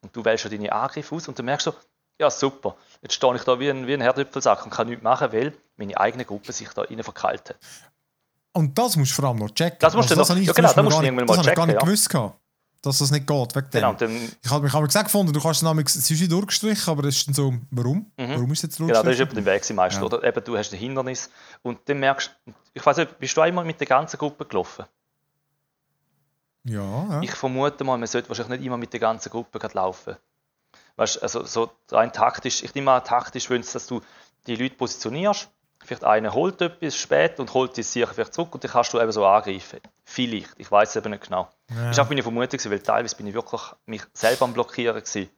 [0.00, 1.72] Und du wählst schon deine Angriffe aus und dann merkst du,
[2.18, 5.32] ja super, jetzt stehe ich da wie ein, wie ein Herdöpfelsack und kann nichts machen,
[5.32, 7.56] weil meine eigene Gruppe sich da rein verkeilt hat.
[8.52, 9.78] Und das musst du vor allem noch checken.
[9.80, 11.36] Das musst also, du noch, ja genau, das musst du irgendwann mal checken.
[11.36, 11.80] Das habe ich gar nicht ja.
[11.80, 12.38] gewusst,
[12.82, 13.54] dass das nicht geht.
[13.54, 14.32] Wegen genau, dem.
[14.42, 17.28] ich habe mich aber gesagt gefunden, du kannst nämlich, es ist durchgestrichen, aber es ist
[17.28, 18.10] dann so, warum?
[18.16, 18.30] Mhm.
[18.30, 18.88] Warum ist es jetzt durchgestrichen?
[18.88, 20.06] Genau, das ist eben der Weg meistens, ja.
[20.06, 20.24] oder?
[20.24, 21.30] Eben, du hast ein Hindernis
[21.62, 22.30] und dann merkst
[22.74, 24.84] ich weiß nicht, bist du einmal mit der ganzen Gruppe gelaufen?
[26.64, 27.20] Ja, ja.
[27.22, 30.16] Ich vermute mal, man sollte wahrscheinlich nicht immer mit der ganzen Gruppe laufen.
[30.98, 34.02] Weißt, also so rein taktisch, ich nehme mal taktisch, wenn dass du
[34.48, 35.48] die Leute positionierst,
[35.84, 39.00] vielleicht einer holt etwas spät und holt die sicher vielleicht zurück und dann kannst du
[39.00, 39.78] eben so angreifen.
[40.04, 41.48] Vielleicht, ich weiß es eben nicht genau.
[41.70, 41.84] Ja.
[41.84, 45.30] Das ist auch meine Vermutung, weil teilweise bin ich wirklich mich selber am Blockieren gewesen.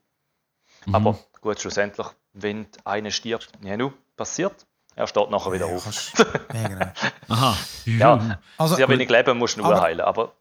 [0.87, 0.95] Mhm.
[0.95, 6.13] Aber gut, schlussendlich, wenn einer stirbt, ja, nu, passiert, er steht nachher wieder ja, auf.
[6.55, 6.93] ja, genau.
[7.29, 7.57] Aha.
[7.85, 10.33] Ja, also, sehr wenig Leben musst du nur aber, heilen, aber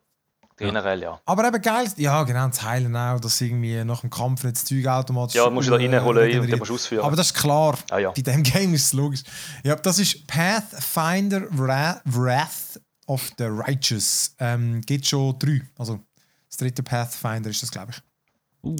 [0.60, 1.22] Generell, ja.
[1.26, 4.66] Aber eben geil, ja genau, das Heilen auch, dass irgendwie nach dem Kampf nicht das
[4.66, 5.36] Zeug automatisch...
[5.36, 7.06] Ja, musst du da reinholen äh, und dann musst du ausführen.
[7.06, 8.12] Aber das ist klar, ah, ja.
[8.12, 9.24] bei diesem Game ist es logisch.
[9.64, 14.36] Ja, das ist Pathfinder Wrath of the Righteous.
[14.40, 16.00] Ähm, geht schon drei, also
[16.48, 18.02] das dritte Pathfinder ist das, glaube ich.
[18.62, 18.76] Uh.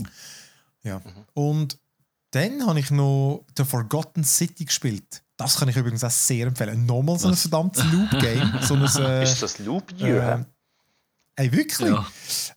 [0.84, 1.26] Ja, mhm.
[1.34, 1.80] und
[2.32, 5.24] dann habe ich noch The Forgotten City gespielt.
[5.38, 6.86] Das kann ich übrigens auch sehr empfehlen.
[6.86, 8.60] Nochmal so ein verdammtes Loop-Game.
[8.62, 10.40] So äh, ist das Loop-Year?
[10.40, 10.46] Äh,
[11.40, 11.90] Ey, wirklich?
[11.90, 12.06] Ja.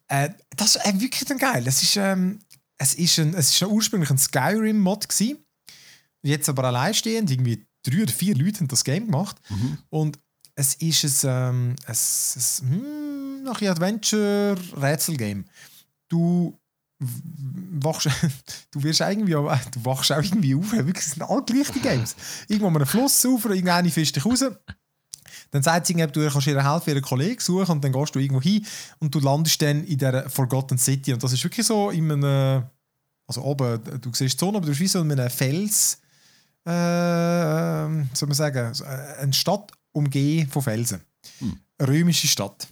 [0.09, 1.63] Äh, das ist äh, wirklich dann geil.
[1.67, 2.41] Es ist, ähm,
[2.79, 5.07] es ist, ein, es ist ursprünglich ein Skyrim-Mod
[6.25, 9.37] Jetzt aber alleinstehend, irgendwie drei oder vier Leute haben das Game gemacht.
[9.51, 9.79] Mhm.
[9.89, 10.19] Und
[10.57, 15.45] es ist ein, ähm, ein, ein, hm, ein Adventure-Rätsel-Game.
[16.09, 16.59] Du
[16.99, 18.09] wachst,
[18.73, 22.17] du wirst irgendwie, auch- du wachst auch irgendwie auf, wirklich, sind alle gleich die Games.
[22.49, 24.45] Irgendwo an einem Fluss rauf, irgendeine fischt dich raus,
[25.53, 28.41] dann sagt sie, du kannst ihr helfen, ihren Kollegen suchen und dann gehst du irgendwo
[28.41, 28.67] hin
[28.99, 32.65] und du landest dann in dieser Forgotten City und das ist wirklich so in einem,
[33.27, 36.01] also oben, du siehst die Sonne, aber du bist wie so in einem Fels,
[36.67, 41.03] äh, ähm, soll man sagen, äh, eine Stadt umgeben von Felsen.
[41.79, 42.67] Eine römische Stadt.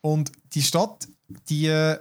[0.00, 1.08] Und die Stadt,
[1.48, 1.98] die äh,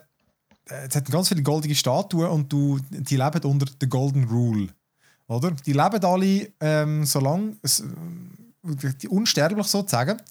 [0.66, 4.70] es hat ganz viele goldige Statuen und du, die leben unter der Golden Rule.
[5.28, 5.52] Oder?
[5.52, 7.86] Die leben alle ähm, so lang, es, äh,
[9.10, 10.22] unsterblich sozusagen,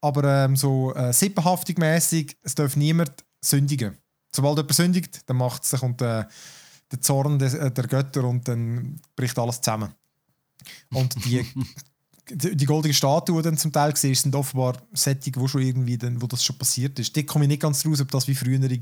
[0.00, 3.96] aber ähm, so äh, sippenhaftig mäßig, es darf niemand sündigen.
[4.34, 6.24] Sobald jemand sündigt, dann macht sich und äh,
[6.90, 9.94] der Zorn des, äh, der Götter und dann bricht alles zusammen.
[10.92, 11.44] Und die,
[12.30, 15.98] die, die goldenen Statuen, die dann zum Teil siehst, sind offenbar Sättige, wo, schon irgendwie
[15.98, 17.16] dann, wo das schon passiert ist.
[17.16, 18.78] Dort komme ich nicht ganz raus, ob das wie frühere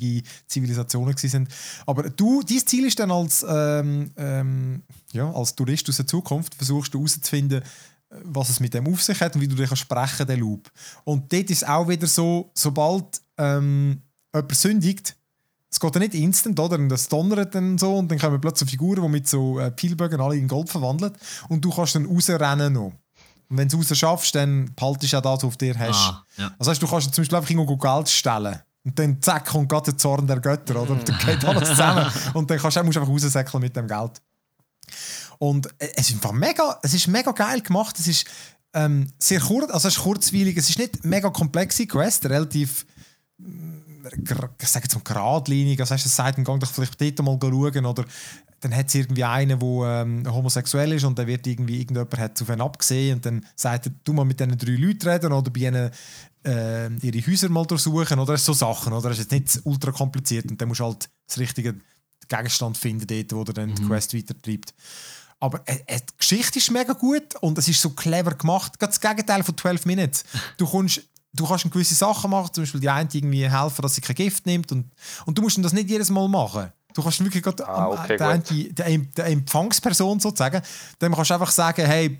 [0.47, 1.49] Zivilisationen waren.
[1.87, 6.55] Aber du, dein Ziel ist dann als, ähm, ähm, ja, als Tourist aus der Zukunft,
[6.55, 7.63] versuchst du herauszufinden,
[8.25, 10.71] was es mit dem auf sich hat und wie du dich kannst sprechen den Loop.
[11.05, 14.03] Und dort ist es auch wieder so, sobald ähm,
[14.35, 15.17] jemand sündigt,
[15.71, 16.77] es geht dann nicht instant, oder?
[16.77, 20.21] Und das donnert dann so und dann kommen plötzlich Figuren, die mit so äh, Pillbögen
[20.21, 21.13] alle in Gold verwandeln
[21.49, 22.93] und du kannst dann rausrennen noch.
[23.49, 25.79] Und wenn du es raus schaffst, dann behaltest du auch das, was du auf dir
[25.79, 25.97] hast.
[25.97, 26.53] Ah, ja.
[26.59, 28.61] Das heißt, du kannst zum Beispiel einfach irgendwo Geld stellen.
[28.85, 30.93] Und dann zack, kommt gerade der Zorn der Götter, oder?
[30.93, 32.07] Und dann geht alles zusammen.
[32.33, 34.23] Und dann kannst du, musst du einfach raussäckeln mit dem Geld.
[35.41, 37.99] Und äh, es ist einfach mega, es ist mega geil gemacht.
[37.99, 38.27] Es ist
[38.75, 40.57] ähm, sehr kurz, also es ist kurzweilig.
[40.57, 42.87] Es ist nicht mega komplexe Quest, relativ
[43.41, 47.23] gra- ich sage jetzt mal geradlinig, also hast du sagt, dann geh doch vielleicht dort
[47.23, 48.05] mal schauen oder
[48.61, 52.43] dann hat es irgendwie einen, der ähm, homosexuell ist und dann wird irgendwie irgendjemand hat
[52.43, 55.51] auf ihn abgesehen und dann sagt er, du mal mit diesen drei Leuten reden oder
[55.51, 55.91] bei ihnen
[56.45, 59.09] äh, ihre Häuser mal durchsuchen oder so Sachen, oder?
[59.09, 61.81] Das ist jetzt nicht ultra kompliziert und dann musst du halt das richtige
[62.29, 64.75] Gegenstand finden dort, wo der dann die Quest weitertreibt.
[65.41, 68.79] Aber äh, äh, die Geschichte ist mega gut und es ist so clever gemacht.
[68.79, 70.25] Ganz das Gegenteil von 12 Minutes.
[70.59, 71.01] Du, kommst,
[71.33, 74.45] du kannst gewisse Sachen machen, zum Beispiel die eine irgendwie helfen, dass sie kein Gift
[74.45, 74.93] nimmt und,
[75.25, 76.71] und du musst das nicht jedes Mal machen.
[76.93, 80.61] Du kannst wirklich gerade Ah, okay, der, der, der Empfangsperson sozusagen,
[81.01, 82.19] dem kannst du einfach sagen, hey,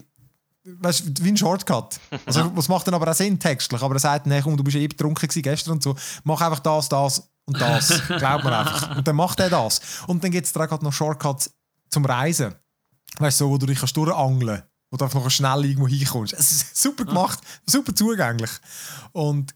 [0.65, 1.99] weißt, du, wie ein Shortcut.
[2.25, 3.83] Also, was macht dann aber auch Sinn textlich.
[3.83, 6.89] Aber er sagt, nee, komm, du bist eben betrunken gestern und so, mach einfach das,
[6.89, 8.03] das und das.
[8.07, 8.97] Glaub mir einfach.
[8.97, 9.81] Und dann macht er das.
[10.07, 11.51] Und dann gibt es da gerade noch Shortcuts
[11.89, 12.55] zum Reisen.
[13.21, 14.65] Weißt du, so, wo du dich durchangeln kannst.
[14.91, 16.33] Wo du einfach noch schnell irgendwo hinkommst.
[16.33, 18.51] Es ist super gemacht, super zugänglich.
[19.13, 19.55] Und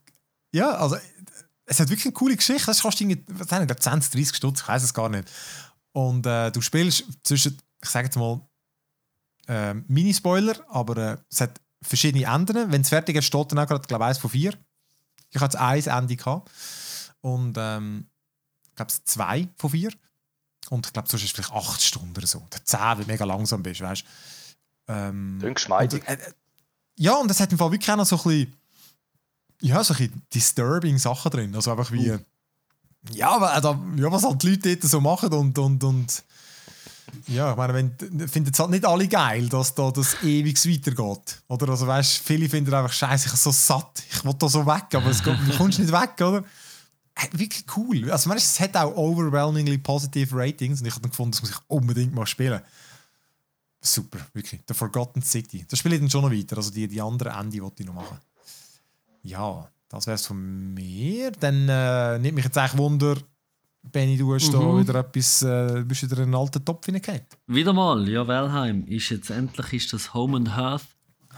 [0.52, 0.96] ja, also
[1.66, 2.66] es hat wirklich eine coole Geschichte.
[2.66, 5.28] Das kostet irgendwie, was haben wir, 20, 30 Stutz, ich weiß es gar nicht.
[5.92, 8.40] Und äh, du spielst zwischen, ich sage jetzt mal,
[9.48, 12.70] äh, Mini-Spoiler, aber äh, es hat verschiedene Enden.
[12.70, 14.54] Wenn es fertig ist, steht dann auch gerade, glaube ich, eins von vier.
[15.30, 16.50] Ich hatte eins Ende gehabt.
[17.20, 18.06] Und ähm,
[18.68, 19.90] ich glaube, es zwei von vier.
[20.70, 22.38] Und ich glaube, sonst ist es vielleicht acht Stunden oder so.
[22.38, 24.92] Oder zehn, weil du mega langsam bist, weißt du.
[24.92, 26.02] Ähm, Klingt geschmeidig.
[26.02, 26.32] und, äh, äh,
[26.96, 28.56] ja, und das hat im Fall wirklich auch noch so ein bisschen,
[29.60, 31.54] ja, so ein bisschen disturbing Sachen drin.
[31.54, 32.18] Also einfach wie,
[33.10, 36.22] ja, aber, äh, da, ja, was halt die Leute dort so machen und, und, und
[37.28, 41.42] ja, ich meine, wenn, finden es halt nicht alle geil, dass da das ewig weitergeht.
[41.48, 41.68] Oder?
[41.68, 44.86] Also weißt, viele finden einfach scheiße, ich bin so satt, ich will da so weg,
[44.94, 46.44] aber es geht, du kommst nicht weg, oder?
[47.16, 48.10] Äh, Wirklich cool.
[48.10, 51.50] Also, weißt, es hat auch overwhelmingly positive Ratings und ich habe dann gefunden, das muss
[51.50, 52.60] ich unbedingt mal spielen.
[53.80, 54.60] Super, wirklich.
[54.66, 55.64] The Forgotten City.
[55.68, 56.56] Das spiele ich dann schon noch weiter.
[56.56, 58.18] Also die, die anderen Ende wollte ich noch machen.
[59.22, 61.30] Ja, das wäre es von mir.
[61.32, 63.16] Dann äh, nimmt mich jetzt eigentlich Wunder,
[63.82, 64.80] Benny, du hast da Mhm.
[64.80, 67.20] wieder etwas, äh, bist wieder in einen alten Topf hineingehauen.
[67.46, 70.86] Wieder mal, ja, Valheim ist jetzt endlich ist das Home and Hearth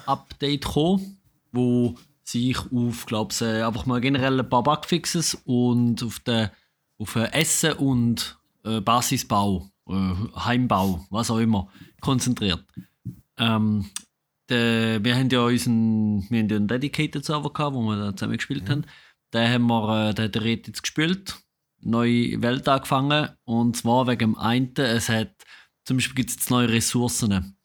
[0.07, 1.19] Update gekommen,
[1.51, 1.97] wo
[2.29, 6.51] sich auf, glaube ich, äh, einfach mal generell ein paar Bugfixes und auf den
[6.99, 11.69] auf Essen und äh, Basisbau, äh, Heimbau, was auch immer,
[12.01, 12.65] konzentriert.
[13.39, 13.91] Ähm,
[14.49, 18.17] der, wir haben ja unseren, wir haben ja einen Dedicated Server gehabt, wo wir da
[18.17, 18.87] zusammen gespielt haben.
[19.35, 21.37] Den haben wir, äh, den hat der Red jetzt gespielt,
[21.81, 25.35] neue Welt angefangen und zwar wegen dem einen, es hat
[25.85, 27.57] zum Beispiel gibt es jetzt neue Ressourcen.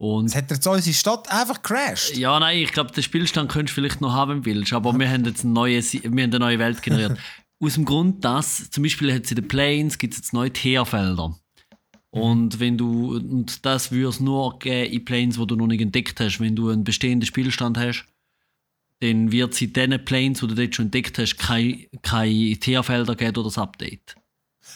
[0.00, 2.16] Und Es hat jetzt unsere Stadt einfach crashed.
[2.16, 4.98] ja, nein, ich glaube, den Spielstand könntest du vielleicht noch haben, wenn du willst, aber
[4.98, 7.18] wir haben jetzt eine neue, wir haben eine neue Welt generiert.
[7.62, 11.38] Aus dem Grund, dass zum Beispiel hat es in den Plains gibt's jetzt neue Teerfelder.
[12.08, 15.82] Und wenn du, und das würde es nur geben in Plains, wo du noch nicht
[15.82, 16.40] entdeckt hast.
[16.40, 18.06] Wenn du einen bestehenden Spielstand hast,
[19.00, 23.16] dann wird es in diesen Plains, wo du dort schon entdeckt hast, keine, keine Teerfelder
[23.16, 24.14] geben oder das Update.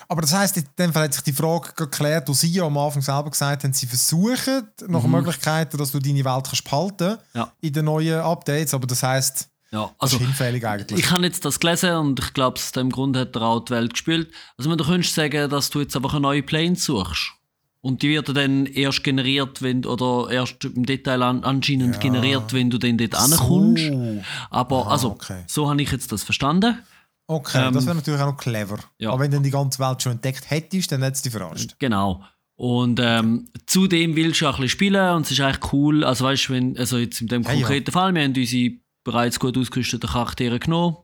[0.09, 2.76] Aber das heisst, in dem Fall hat sich die Frage geklärt, wo Sie ja am
[2.78, 7.51] Anfang selber gesagt haben, Sie versuchen nach Möglichkeiten, dass du deine Welt kannst behalten Ja.
[7.61, 8.74] in den neuen Updates.
[8.74, 11.01] Aber das heisst, Ja, Das also ist hinfällig eigentlich.
[11.01, 13.72] ich habe jetzt das gelesen und ich glaube, aus dem Grund hat er auch die
[13.72, 14.30] Welt gespielt.
[14.57, 17.32] Also wenn du könntest sagen, dass du jetzt einfach eine neue Plane suchst
[17.80, 22.70] und die wird dann erst generiert, wenn oder erst im Detail an, anscheinend generiert, wenn
[22.70, 23.82] du dann dort ankommst.
[23.88, 24.22] So.
[24.51, 25.42] Aber Ah, also, okay.
[25.49, 26.78] so habe ich jetzt das verstanden.
[27.27, 28.75] Okay, das wäre natürlich auch noch clever.
[28.77, 29.11] Ähm, ja.
[29.11, 31.77] Aber wenn du dann die ganze Welt schon entdeckt hättest, dann hättest du dich verarscht.
[31.79, 32.22] Genau.
[32.57, 36.05] Und ähm, zudem willst du auch ein bisschen spielen und es ist eigentlich cool.
[36.05, 37.55] Also weißt du, wenn, also jetzt in dem Ja, ja.
[37.61, 40.97] konkreten Fall, wir haben unsere bereits gut ausgerüsteten Charaktere genommen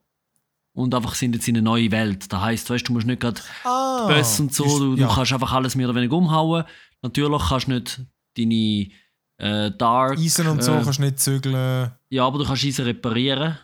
[0.74, 2.32] und einfach sind jetzt in eine neue Welt.
[2.32, 5.08] Das heisst, weißt du, du musst nicht gerade Ah, Böss und so, ist- du, du
[5.08, 6.64] kannst einfach alles mehr oder weniger umhauen.
[7.02, 8.00] Natürlich kannst du nicht
[8.36, 8.88] deine
[9.38, 10.18] äh, Dark.
[10.18, 11.90] Eisen und so äh, kannst du nicht zügeln.
[12.10, 13.58] Ja, aber du kannst Eisen reparieren.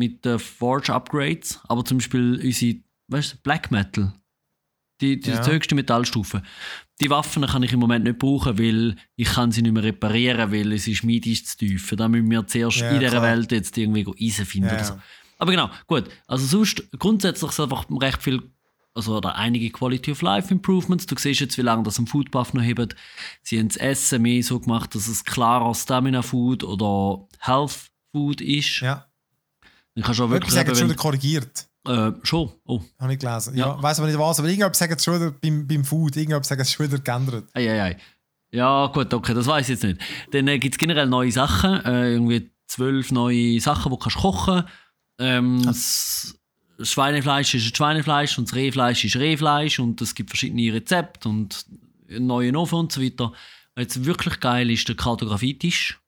[0.00, 1.60] Mit den Forge Upgrades.
[1.68, 2.76] Aber zum Beispiel unsere,
[3.08, 4.12] weißt du, Black Metal.
[5.02, 5.40] Die, die, Ja.
[5.42, 6.42] die höchste Metallstufe.
[7.00, 10.52] Die Waffen kann ich im Moment nicht brauchen, weil ich kann sie nicht mehr reparieren,
[10.52, 11.92] weil es ist medisch zu tief.
[11.96, 13.22] Da müssen wir zuerst Ja, in dieser klar.
[13.24, 15.00] Welt jetzt irgendwie Eisen finden Ja, oder so.
[15.38, 16.04] Aber genau, gut.
[16.26, 18.42] Also sonst grundsätzlich ist einfach recht viel,
[18.94, 21.06] also oder einige Quality of Life Improvements.
[21.06, 22.94] Du siehst jetzt, wie lange das am Food Buff noch hebt.
[23.42, 28.42] Sie haben das Essen mehr so gemacht, dass es klarer Stamina Food oder Health Food
[28.42, 28.80] ist.
[28.80, 29.06] Ja.
[30.02, 31.66] Kannst du auch Wirklich sagen schon wenn, korrigiert.
[31.86, 32.52] äh, schon.
[32.64, 33.56] Oh, Habe ich gelesen.
[33.56, 33.68] Ja.
[33.68, 33.82] Ja.
[33.82, 36.72] weiß aber nicht was, aber irgendjemand sagt es schon beim, beim Food, irgendjemand sagt es
[36.72, 37.48] schon wieder geändert.
[37.54, 37.96] ei, ei, ei.
[38.52, 40.00] Ja, gut, okay, das weiß ich jetzt nicht.
[40.32, 44.16] Dann äh, gibt es generell neue Sachen, äh, irgendwie zwölf neue Sachen, die du kannst
[44.18, 44.64] kochen
[45.18, 46.34] ähm, das
[46.80, 51.66] Schweinefleisch ist ein Schweinefleisch und das Rehfleisch ist Rehfleisch und es gibt verschiedene Rezepte und
[52.08, 53.32] neuen Ofen und so weiter.
[53.76, 56.00] Jetzt wirklich geil ist der Kartografietisch.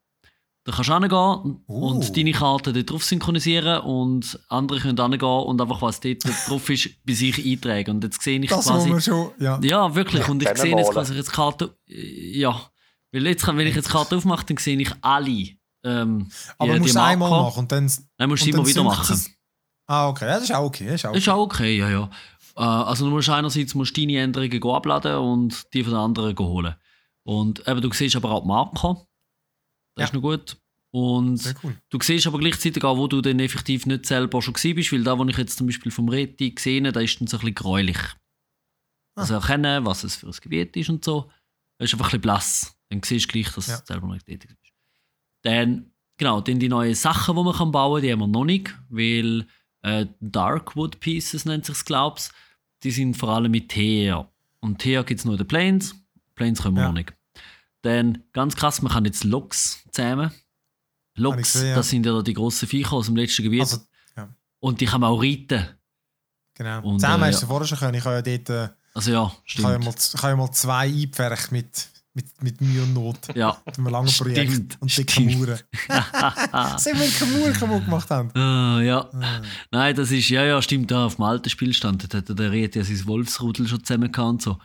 [0.65, 5.61] Da kannst du hingehen und deine Karten dort drauf synchronisieren und andere können hingehen und
[5.61, 7.97] einfach, was dort drauf ist, bei sich eintragen.
[7.97, 9.01] Und jetzt sehe ich Das, quasi...
[9.01, 9.33] schon.
[9.41, 9.59] Ja.
[9.63, 10.29] Ja, wirklich.
[10.29, 11.77] Und ich sehe jetzt quasi jetzt Karte.
[11.87, 12.61] Ja.
[13.11, 15.49] Weil jetzt, wenn ich jetzt die Karte aufmache, dann sehe ich alle.
[15.85, 17.93] Ähm, aber die- du musst es einmal machen und dann.
[18.17, 19.15] Dann musst du immer wieder machen.
[19.15, 19.31] es-
[19.89, 20.27] Ah, okay.
[20.27, 20.87] Ja, das ist auch okay.
[20.87, 21.19] Das ist auch okay.
[21.19, 22.11] Ist auch okay, ja, ja.
[22.57, 26.77] Äh, also du musst einerseits musst deine Änderungen abladen und die von den anderen holen.
[27.25, 29.05] Und eben, du siehst aber auch die Marker.
[29.95, 30.05] Das Ja.
[30.07, 30.57] ist noch gut.
[30.95, 31.77] Und cool.
[31.89, 35.19] du siehst aber gleichzeitig auch, wo du dann effektiv nicht selber schon bist, weil da,
[35.19, 37.55] wo ich jetzt zum Beispiel vom Reti gesehen habe, da ist dann so ein bisschen
[37.55, 37.97] gräulich.
[39.15, 39.23] Ah.
[39.23, 41.31] Also erkennen, was es für ein Gebiet ist und so.
[41.79, 42.79] Das ist einfach ein bisschen blass.
[42.91, 43.79] Dann siehst du gleich, dass Ja.
[43.79, 44.73] du selber noch nicht tätig bist.
[45.43, 48.45] Dann, genau, dann die neuen Sachen, die man kann bauen kann, die haben wir noch
[48.45, 49.47] nicht, weil
[49.83, 52.29] äh, Darkwood Pieces nennt sich glaube ich.
[52.85, 54.31] Die sind vor allem mit Teer.
[54.61, 55.95] Und Teer gibt es nur in den Planes.
[56.35, 56.89] Planes können wir Ja.
[56.89, 57.13] noch nicht.
[57.83, 60.31] Dann, ganz krass, man kann jetzt Loks zähmen.
[61.17, 61.75] Loks, gesehen, ja.
[61.75, 63.61] das sind ja die grossen Viecher aus dem letzten Gebiet.
[63.61, 63.79] Also,
[64.17, 64.29] ja,
[64.61, 65.67] und die kann man auch reiten.
[66.55, 66.83] genau.
[66.83, 67.95] Und, Zusammen äh, hast du vorher schon können.
[67.95, 68.49] Ich habe ja dort.
[68.51, 69.85] Äh, Also ja, ich habe ja stimmt.
[69.85, 73.19] mal, ich habe ja mal zwei eingepfercht mit, mit, mit Mühe und Not.
[73.35, 74.53] Ja, Mit einem langen Projekt.
[74.53, 75.39] Stimmt, und dicken stimmt.
[75.41, 75.59] Mauern.
[76.79, 78.31] Sehen wir, welche Mauern kaputt gemacht haben.
[78.39, 79.11] Ah, ja.
[79.13, 79.43] Ah.
[79.71, 82.85] Nein, das ist, ja, ja, stimmt, da auf dem alten Spielstand, hat der Riet ja
[82.85, 84.59] sein Wolfsrudel schon zusammen und so.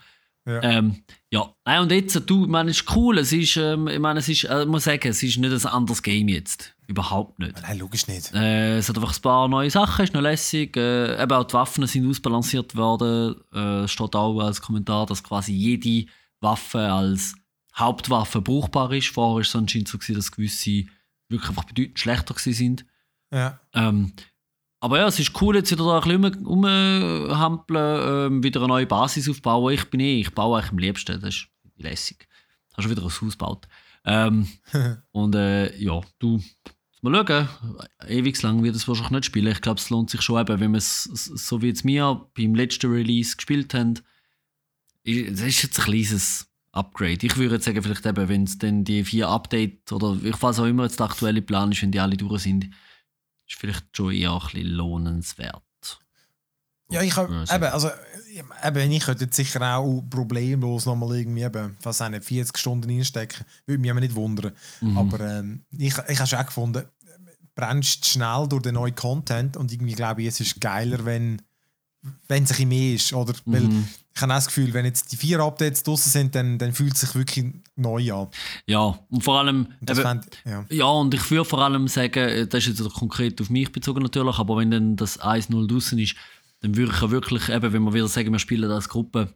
[0.48, 0.64] Ja.
[0.64, 4.00] Ähm, ja, Nein, und jetzt, du, ich meine, es ist cool, es ist, ähm, ich
[4.00, 6.74] meine, es ist, äh, ich muss sagen, es ist nicht ein anderes Game jetzt.
[6.88, 7.62] Überhaupt nicht.
[7.62, 8.34] Nein, logisch nicht.
[8.34, 10.78] Äh, es hat einfach ein paar neue Sachen, ist noch lässig.
[10.78, 13.36] Äh, eben auch die Waffen sind ausbalanciert worden.
[13.54, 17.36] Äh, es steht auch als Kommentar, dass quasi jede Waffe als
[17.76, 19.10] Hauptwaffe brauchbar ist.
[19.10, 20.86] Vorher war es anscheinend so, gewesen, dass gewisse
[21.28, 22.86] wirklich einfach bedeutend schlechter sind.
[23.34, 23.60] Ja.
[23.74, 24.14] Ähm,
[24.80, 28.68] aber ja, es ist cool, jetzt wieder da ein bisschen rum- rumhampeln, ähm, wieder eine
[28.68, 29.74] neue Basis aufbauen.
[29.74, 31.48] Ich bin eh, ich baue eigentlich am liebsten, das ist
[31.78, 32.28] lässig.
[32.76, 33.68] Hast schon wieder ein Haus gebaut.
[34.06, 34.48] Ähm,
[35.12, 36.42] und äh, ja, du,
[37.02, 37.48] mal schauen,
[38.08, 39.52] ewig lang wird es wahrscheinlich nicht spielen.
[39.52, 42.56] Ich glaube, es lohnt sich schon eben, wenn wir es, so wie jetzt wir beim
[42.56, 43.96] letzten Release gespielt haben,
[45.06, 47.26] das ist jetzt ein kleines Upgrade.
[47.26, 50.60] Ich würde jetzt sagen, vielleicht eben, wenn es dann die vier Update oder ich weiß
[50.60, 52.70] auch immer jetzt der aktuelle Plan ist, wenn die alle durch sind,
[53.48, 55.64] ist vielleicht schon eher ein bisschen lohnenswert.
[56.90, 57.56] Ja, ich habe, Ja, so.
[57.56, 57.90] eben, also,
[58.66, 63.46] eben, ich könnte jetzt sicher auch problemlos nochmal irgendwie eben, auch nicht, 40 Stunden reinstecken.
[63.66, 64.54] Würde mich aber nicht wundern.
[64.80, 64.98] Mhm.
[64.98, 66.86] Aber ähm, ich, ich habe schon auch gefunden,
[67.56, 71.42] brennst schnell durch den neuen Content und irgendwie glaube ich, es ist geiler, wenn
[72.28, 73.14] wenn es ein mehr ist.
[73.14, 73.34] Oder?
[73.46, 73.88] Weil Mhm.
[74.16, 76.94] ich habe auch das Gefühl, wenn jetzt die vier Updates draußen sind, dann, dann fühlt
[76.94, 77.46] es sich wirklich
[77.76, 78.28] neu an.
[78.66, 80.66] Ja, und vor allem, das eben, fänd, ja.
[80.70, 84.02] ja, und ich würde vor allem sagen, äh, das ist jetzt konkret auf mich bezogen
[84.02, 86.16] natürlich, aber wenn dann das 1-0 draußen ist,
[86.62, 89.34] dann würde ich ja wirklich, eben, wenn wir wieder sagen, wir spielen als Gruppe,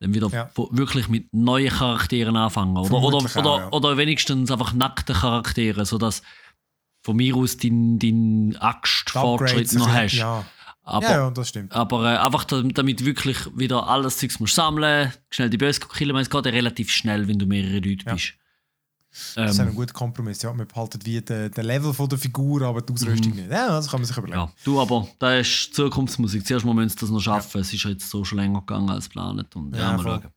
[0.00, 0.50] dann wieder Ja.
[0.70, 2.76] wirklich mit neuen Charakteren anfangen.
[2.76, 3.70] Oder, oder, Vermutlich oder, auch, ja.
[3.72, 6.22] oder wenigstens einfach nackte Charaktere, sodass
[7.04, 10.14] von mir aus dein, dein Axt-Fortschritt noch hast.
[10.14, 10.44] Ja.
[10.84, 11.72] Aber, ja, ja, das stimmt.
[11.72, 16.28] aber äh, einfach damit, wirklich wieder alles Zeugs musst sammeln, schnell die Böse killen, es
[16.28, 18.14] geht ja relativ schnell, wenn du mehrere Leute Ja.
[18.14, 18.34] bist.
[19.36, 20.40] Das ist Ähm, ein guter Kompromiss.
[20.40, 23.50] Ja, man behaltet wie den, den Level von der Figur, aber die Ausrüstung nicht.
[23.50, 24.38] Ja, das kann man sich überlegen.
[24.40, 24.50] ja.
[24.64, 26.46] Du aber, da ist Zukunftsmusik.
[26.46, 27.60] Zuerst mal müssen sie das noch schaffen.
[27.60, 29.54] Es ist ja jetzt so schon länger gegangen als geplant.
[29.54, 30.20] Und ja, Ja, mal voll.
[30.22, 30.32] schauen.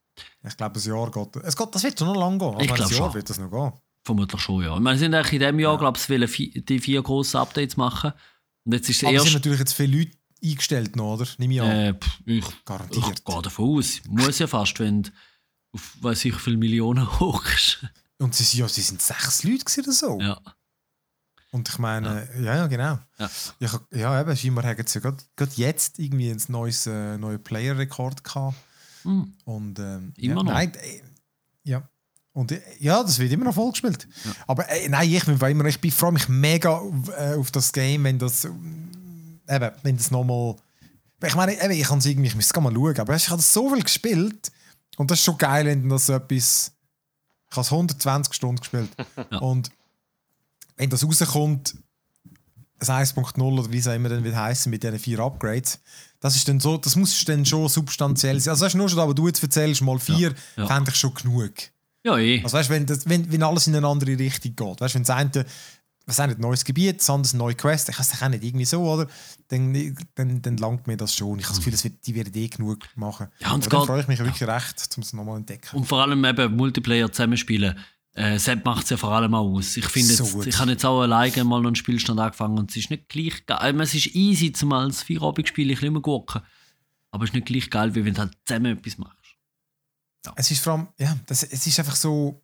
[0.48, 1.44] Ich glaube, ein Jahr geht.
[1.44, 2.60] Es geht das wird schon noch lang gehen.
[2.60, 3.14] Ich glaub ein Jahr schon.
[3.14, 3.72] wird das noch gehen.
[4.04, 4.76] Vermutlich schon, ja.
[4.76, 8.12] Ich meine, sie sind eigentlich in diesem Jahr, glaube ich, die vier grossen Updates machen.
[8.66, 9.36] Und jetzt ist es Aber es sind erst.
[9.36, 10.12] natürlich jetzt viele Leute
[10.44, 11.28] eingestellt noch, oder?
[11.38, 11.72] Nimm ich an.
[11.72, 13.06] Äh, pff, ich, Garantiert.
[13.20, 14.02] ich gehe davon aus.
[14.08, 15.10] Muss ja fast, wenn du
[15.74, 17.86] auf weiß ich wie viele Millionen hochst.
[18.20, 20.20] Und sie, sind ja, sie sind sechs Leute oder so.
[20.20, 20.40] ja.
[21.52, 23.00] Und ich meine, ja, ja, genau.
[23.18, 23.30] Ja.
[23.60, 28.26] Ich, ja, eben, scheinbar haben sie ja gerade jetzt irgendwie ein neues äh, neuen Player-Rekord
[28.26, 28.58] gehabt.
[29.04, 29.34] Hm.
[29.46, 30.44] Und, ähm, Immer ja, noch.
[30.44, 31.02] Nein, äh,
[31.64, 31.88] ja.
[32.34, 34.06] Und äh, ja, das wird immer noch voll gespielt.
[34.48, 37.72] Aber äh, nein, ich bin immer, ich bin- freue mich mega auf, äh, auf das
[37.72, 38.46] Game, wenn das
[39.50, 40.56] eben, wenn das nochmal.
[41.24, 43.38] Ich meine, eben, ich kann es irgendwie, ich müsste es mal schauen, aber ich habe
[43.38, 44.52] das so viel gespielt
[44.98, 46.72] und das ist schon geil, wenn das so etwas.
[47.50, 48.90] Ich habe es 120 Stunden gespielt.
[49.32, 49.38] Ja.
[49.40, 49.70] Und
[50.78, 51.76] wenn das rauskommt,
[52.80, 55.80] ein 1.0 oder wie es auch immer dann wird heißen mit diesen vier Upgrades,
[56.20, 58.52] das ist dann so, das muss dann schon substanziell sein.
[58.52, 60.68] Also weißt du, nur schon, aber du jetzt erzählst mal vier, Ja.
[60.68, 61.54] fände ich schon genug.
[62.04, 62.44] Ja, eh.
[62.44, 64.98] Also weißt du, wenn, das- wenn, wenn alles in eine andere Richtung geht, weißt du,
[64.98, 65.46] wenn das eine
[66.06, 69.08] was ein neues Gebiet, eine neue Quest, ich weiß es auch nicht irgendwie so, oder?
[69.48, 71.40] Dann, dann, dann langt mir das schon.
[71.40, 73.28] Ich habe das Gefühl, das wird, die werden eh genug machen.
[73.40, 75.76] Ja, und dann freue ich mich wirklich recht, um es nochmal zu entdecken.
[75.76, 77.78] Und vor allem eben Multiplayer zusammenspielen.
[78.14, 79.76] Äh, Sepp macht es ja vor allem auch aus.
[79.76, 82.78] Ich finde So ich habe jetzt auch alleine mal noch einen Spielstand angefangen und es
[82.78, 83.74] ist nicht gleich geil.
[83.74, 86.42] Meine, Es ist easy, zum als Feierabendspiel ich immer gucken.
[87.12, 89.18] Aber es ist nicht gleich geil, wie wenn du halt zusammen etwas machst.
[90.36, 92.42] Es ist vor allem, ja, das, es ist einfach so,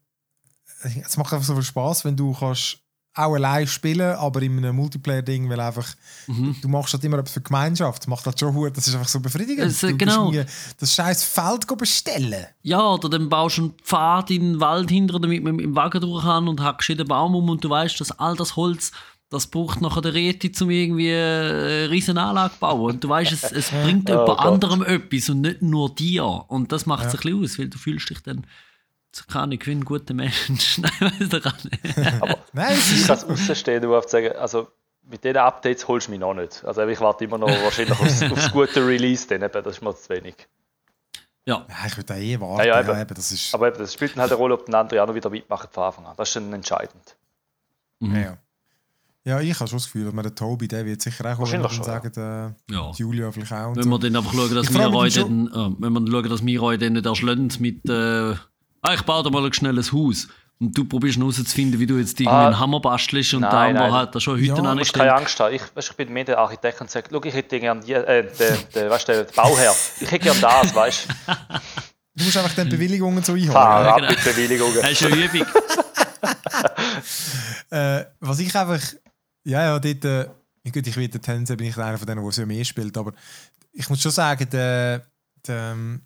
[0.84, 2.80] es macht einfach so viel Spaß, wenn du kannst
[3.14, 5.88] auch allein spielen, aber in einem Multiplayer-Ding, weil einfach,
[6.28, 6.55] Mhm.
[6.62, 8.95] du machst halt immer etwas für die Gemeinschaft, das macht halt schon gut, das ist
[8.95, 9.68] einfach so befriedigend.
[9.68, 10.32] Es, äh, genau.
[10.80, 12.45] das scheiß Feld bestellen.
[12.62, 15.76] Ja, oder dann baust du einen Pfad in den Wald hinter, damit man mit dem
[15.76, 18.55] Wagen durch kann und hackst in den Baum um und du weißt, dass all das
[18.55, 18.91] Holz,
[19.30, 22.91] das braucht nachher der Reti, um irgendwie eine riesen Anlage zu bauen.
[22.95, 24.39] Und du weißt, es, es bringt Oh jemand Gott.
[24.39, 26.26] anderem etwas und nicht nur dir.
[26.47, 28.45] Und das macht es ein bisschen aus, weil du fühlst dich dann,
[29.28, 30.78] keine Ahnung, wie ein guter Mensch.
[30.78, 31.97] Nein, weiß doch auch nicht.
[32.53, 34.68] Nein, es Ich ist als Außenstehender überhaupt sagen, also
[35.03, 36.64] mit diesen Updates holst du mich noch nicht.
[36.64, 39.95] Also ich warte immer noch wahrscheinlich aufs, aufs gute Release, dann eben, das ist mir
[39.95, 40.36] zu wenig.
[41.45, 42.59] Ja, Ja, ich würde da eh warten.
[42.59, 43.01] Ja, ja, Ja, eben.
[43.01, 45.07] eben, das ist, Aber eben, das spielt dann halt eine Rolle, ob der andere auch
[45.07, 46.14] noch wieder mitmacht von Anfang an.
[46.16, 47.18] Das ist dann entscheidend.
[47.99, 48.16] Mhm.
[48.16, 48.38] ja, ja.
[49.26, 51.70] ja, ich habe schon das Gefühl, dass man der Tobi, der wird sicher auch kommen,
[51.70, 52.91] schon, sagen, äh, ja.
[52.95, 53.70] Julia vielleicht auch.
[53.70, 53.89] Und Wenn so.
[53.89, 56.93] wir dann einfach schauen, dass Ich wir dann, äh, wenn wir schauen, dass wir dann
[56.93, 58.36] nicht erschlagen mit, äh,
[58.82, 60.27] ah, ich baue dir mal ein schnelles Haus.
[60.59, 62.45] Und du probierst herauszufinden, wie du jetzt irgendwie Ah.
[62.47, 63.93] einen Hammer bastelst und Nein, der nein.
[63.93, 65.19] hat da schon Ja, Hütten du musst keine angestellt.
[65.19, 65.55] Angst haben.
[65.55, 68.57] Ich, weißt, ich bin mehr der Architekt und sage, ich hätte gerne die, äh, den,
[68.75, 69.75] den, weißt, du, den Bauherr.
[69.99, 71.34] Ich hätte gerne das, weißt du?
[72.13, 73.53] Du musst einfach dann Bewilligungen so einholen.
[73.53, 74.09] Fahr ab genau.
[74.09, 74.84] mit Bewilligungen.
[74.84, 75.45] Hast du eine Übung?
[77.71, 78.82] Äh, was ich einfach.
[79.45, 80.05] Ja, ja, dort.
[80.05, 80.25] Äh,
[80.63, 83.13] ja gut, ich der Tense bin ich einer von denen, der so mehr spielt, aber
[83.71, 85.05] ich muss schon sagen, der,
[85.47, 86.01] der, ähm,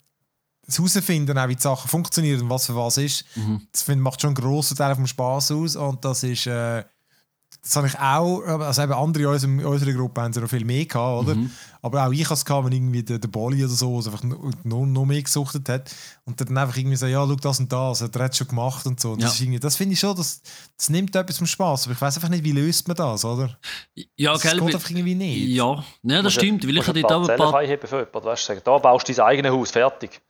[0.65, 3.61] das Herausfinden, auch wie die Sachen funktionieren und was für was ist, Mhm.
[3.71, 6.47] das find, macht schon einen grossen Teil vom Spaß aus und das ist.
[6.47, 6.83] Äh,
[7.63, 10.49] das habe ich auch, also eben andere in unserem- in unserer Gruppe haben sie noch
[10.49, 11.33] viel mehr gehabt, oder?
[11.35, 11.49] Mhm.
[11.81, 14.23] Aber auch ich hatte es, gehabt, wenn irgendwie der, der Bolli oder so also einfach
[14.23, 15.91] noch, noch, mehr gesuchtet hat
[16.25, 18.85] und dann einfach irgendwie so, ja, schau das und das, hat er hat schon gemacht
[18.85, 19.13] und so.
[19.13, 19.27] Und Ja.
[19.29, 20.41] Das, das finde ich schon, das,
[20.77, 21.85] das nimmt etwas vom Spaß.
[21.85, 23.57] Aber ich weiß einfach nicht, wie löst man das, oder?
[24.15, 24.59] Ja, Das gell?
[24.59, 25.47] geht einfach irgendwie nicht.
[25.55, 26.63] Ja, ja das stimmt.
[26.63, 27.49] Weil ich Musst habe ein paar.
[27.51, 28.61] freiheben für jemanden, weißt du?
[28.63, 30.21] Da baust du dein eigenes Haus, fertig.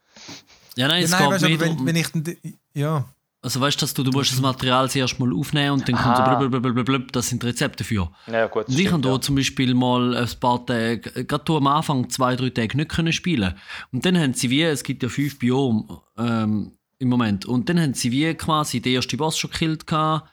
[0.76, 3.04] Ja, nein, Ja, es nein, geht weißt, du, mehr wenn, wenn ich ja,
[3.42, 6.16] Also weißt du, dass du, du musst das Material zuerst mal aufnehmen und dann kommt
[6.16, 6.46] so Aha.
[6.46, 8.10] blablabla, das sind Rezepte dafür.
[8.26, 8.68] Ja, gut.
[8.68, 9.20] Und ich habe da ja.
[9.20, 13.54] zum Beispiel mal ein paar Tage, gerade am Anfang zwei, drei Tage nicht können spielen.
[13.92, 15.84] Und dann haben sie wie, es gibt ja fünf Biome
[16.18, 20.28] ähm, im Moment, und dann haben sie wie quasi den ersten Boss schon gekillt gehabt.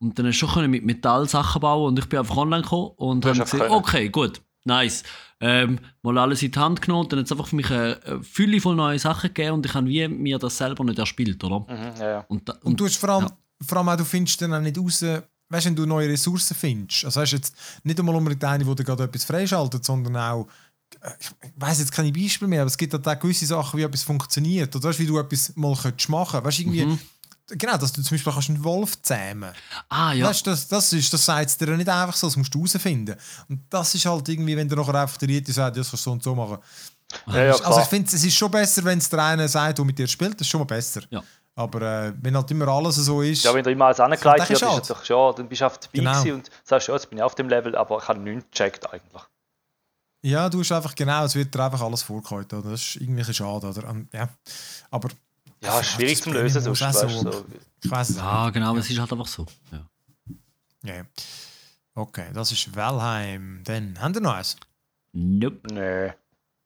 [0.00, 2.62] Und dann hast du schon können mit Metall Sachen bauen und ich bin einfach online
[2.62, 3.72] gekommen und habe gesagt, können.
[3.72, 5.02] okay, gut, nice.
[5.46, 8.00] Ähm, mal alles in die Hand genommen und dann hat es einfach für mich eine,
[8.06, 11.44] eine Fülle von neuen Sachen gegeben und ich habe wie mir das selber nicht erspielt,
[11.44, 11.60] oder?
[11.60, 12.24] Mhm, ja, ja.
[12.28, 13.36] Und, da, Und du hast vor allem, ja.
[13.66, 16.56] vor allem auch, du findest dann auch nicht raus, weißt du, wenn du neue Ressourcen
[16.56, 17.04] findest.
[17.04, 20.48] Also weißt du jetzt nicht einmal unbedingt eine, wo dir gerade etwas freischaltet, sondern auch,
[21.20, 24.02] ich weiß jetzt keine Beispiele mehr, aber es gibt halt auch gewisse Sachen, wie etwas
[24.02, 24.74] funktioniert.
[24.74, 26.98] Oder weißt, wie du etwas mal könntest machen Weißt du, irgendwie, Mhm.
[27.48, 29.52] Genau, dass du zum Beispiel kannst einen Wolf zähmen
[29.88, 32.36] Ah ja, Weißt, du, das, das, ist, das sagt es dir nicht einfach so, das
[32.36, 33.16] musst du herausfinden.
[33.48, 36.06] Und das ist halt irgendwie, wenn du nachher einfach der Rieti sagt, ja, das kannst
[36.06, 36.58] du so und so machen.
[37.26, 37.82] ja, ja, also klar.
[37.82, 40.34] ich finde, es ist schon besser, wenn es der eine sagt, der mit dir spielt,
[40.34, 41.02] das ist schon mal besser.
[41.10, 41.22] Ja.
[41.56, 44.50] Aber äh, wenn halt immer alles so ist, Ja, wenn du immer alles angelegt wird,
[44.50, 46.18] ist es doch schon, dann bist du auf dabei Genau.
[46.18, 48.90] gewesen und sagst, ja, jetzt bin ich auf dem Level, aber ich habe nichts gecheckt
[48.92, 49.22] eigentlich.
[50.24, 52.58] Ja, du hast einfach genau, es wird dir einfach alles vorgehalten.
[52.58, 52.70] Oder?
[52.70, 53.68] Das ist irgendwie ein bisschen schade.
[53.68, 53.88] Oder?
[53.90, 54.28] Und, ja.
[54.90, 55.10] Aber
[55.64, 57.44] Ja, schwierig zum Lösen, so, sonst, weißt, so.
[57.82, 58.54] Ich weiß es Ja, nicht.
[58.54, 59.46] genau, aber es ist halt einfach so.
[59.72, 59.86] Ja.
[60.84, 60.94] Ja.
[60.96, 61.04] ja.
[61.94, 63.60] Okay, das ist Valheim.
[63.64, 64.56] Dann, haben wir noch eins?
[65.12, 65.72] Nope.
[65.72, 66.10] Nö.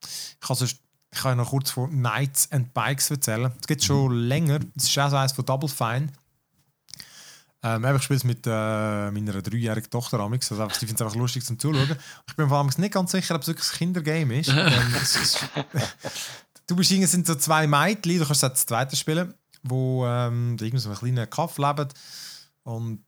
[0.03, 0.79] Ich kann, sonst,
[1.13, 3.53] ich kann noch kurz von Knights and Bikes erzählen.
[3.61, 4.61] Es gibt schon länger.
[4.75, 6.09] Das ist auch so eins von Double Fine.
[7.63, 10.21] Ähm, ich spiele es mit äh, meiner dreijährigen Tochter.
[10.21, 10.51] Amix.
[10.51, 11.97] Also einfach, ich finde es einfach lustig zum Zuschauen.
[12.29, 14.49] Ich bin vor allem nicht ganz sicher, ob es wirklich ein Kindergame ist.
[14.57, 15.17] ähm, es
[16.69, 20.79] du bist irgendwie, sind so zwei Mädchen, du kannst zu zweiten spielen, wo ähm, irgendwie
[20.79, 21.89] so einen kleinen Kaff leben.
[22.63, 23.05] Und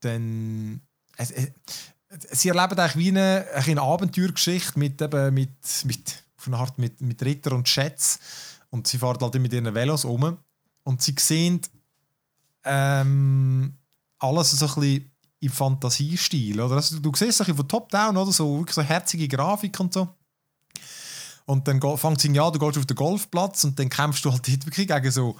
[0.00, 0.80] dann.
[1.16, 1.52] Es, es,
[2.32, 5.50] sie erleben eigentlich wie eine, eine Abenteuergeschichte mit, eben, mit,
[5.84, 8.18] mit, auf Art mit, mit Ritter und Schätz.
[8.70, 10.38] Und sie fahren halt mit ihren Velos um.
[10.82, 11.60] Und sie sehen
[12.64, 13.76] ähm,
[14.18, 16.60] alles so ein bisschen im Fantasiestil.
[16.60, 16.76] Oder?
[16.76, 18.32] Also, du siehst es ein bisschen von Top-Down, oder?
[18.32, 20.08] So, wirklich so herzige Grafik und so.
[21.46, 24.30] Und dann fängt es an, ja, du gehst auf den Golfplatz und dann kämpfst du
[24.30, 25.36] halt dort wirklich gegen so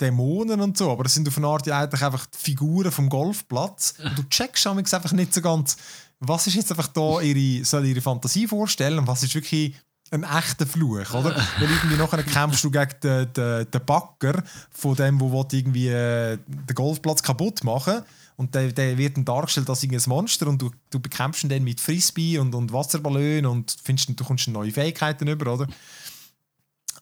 [0.00, 0.90] Dämonen und so.
[0.90, 3.94] Aber das sind auf eine Art ja eigentlich einfach die Figuren vom Golfplatz.
[4.02, 5.76] Und du checkst einfach nicht so ganz,
[6.20, 9.74] was ist jetzt einfach da ihre, soll ihre Fantasie vorstellen und was ist wirklich
[10.10, 11.34] ein echter Fluch, oder?
[11.58, 15.88] Weil irgendwie nachher kämpfst du gegen den, den, den Backer von dem, der will irgendwie
[15.88, 18.02] äh, den Golfplatz kaputt machen
[18.36, 21.64] und der, der wird dann dargestellt als irgendein Monster und du, du bekämpfst ihn dann
[21.64, 25.66] mit Frisbee und, und Wasserballon und findest, du kommst dann neue Fähigkeiten über, oder?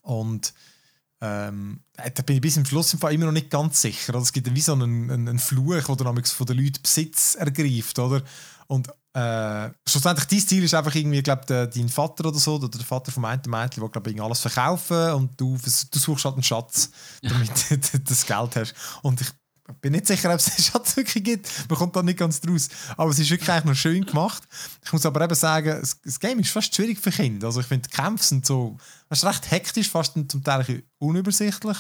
[0.03, 0.53] Und
[1.23, 4.15] ähm, da bin ich bis zum Schluss im Fall immer noch nicht ganz sicher.
[4.15, 7.35] Also es gibt wie so einen, einen, einen Fluch, der damals von den Leuten Besitz
[7.35, 8.23] ergreift, oder?
[8.69, 12.81] Und äh, schlussendlich dein Ziel ist einfach irgendwie, glaube dein Vater oder so, oder der
[12.81, 16.45] Vater vom einen Mädchen, der glaube ich alles verkaufen und du, du suchst halt einen
[16.45, 18.75] Schatz, damit du das Geld hast.
[19.03, 19.29] Und ich
[19.81, 21.49] bin nicht sicher, ob es den Schatz wirklich gibt.
[21.69, 22.69] Man kommt da nicht ganz draus.
[22.97, 24.43] Aber es ist wirklich eigentlich noch schön gemacht.
[24.85, 27.49] Ich muss aber eben sagen, das, Game ist fast schwierig für Kinder.
[27.49, 28.77] Also ich finde, die Kämpfe sind so,
[29.11, 31.79] recht hektisch, fast zum Teil unübersichtlich.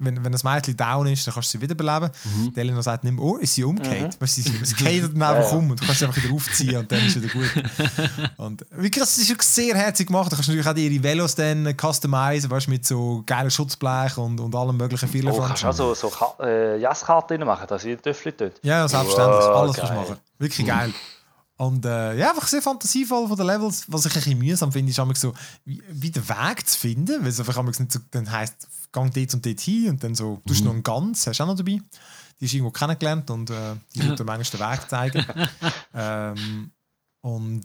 [0.00, 2.10] Wenn, wenn das Mädchen down ist, dann kannst du sie wiederbeleben.
[2.24, 2.52] Mhm.
[2.54, 4.20] Die Elena sagt nicht mehr, oh, ist sie umgekehrt.
[4.20, 6.76] Weißt du, sie, sie geht dann einfach um und du kannst sie einfach wieder aufziehen
[6.76, 7.50] und dann ist wieder gut.
[8.36, 10.30] Und wirklich, das ist wirklich sehr herzig gemacht.
[10.30, 14.38] Du kannst natürlich auch ihre Velos dann customizen, weißt, du, mit so geilen Schutzblech und,
[14.38, 18.00] und allem möglichen vielen Oh, kannst du auch so, so äh, Jasskarten machen, dass ihr
[18.00, 18.52] Töffel tut?
[18.62, 19.44] Ja, selbstverständlich.
[19.44, 20.16] Wow, Alles kannst du machen.
[20.38, 20.94] Wirklich geil.
[21.58, 23.84] Und äh, ja, einfach sehr fantasievoll von den Levels.
[23.88, 25.34] Was ich ein bisschen mühsam finde, ist so,
[25.64, 27.20] wie, wie den Weg zu finden.
[27.20, 30.40] Weil es einfach nicht so, dann heisst, gang dort und dort hin und dann so,
[30.46, 31.80] du hast noch einen Gans, hast du auch noch dabei.
[32.40, 35.26] Die ist irgendwo kennengelernt und äh, die tut dir manchmal den Weg zeigen.
[35.94, 36.70] ähm,
[37.20, 37.62] und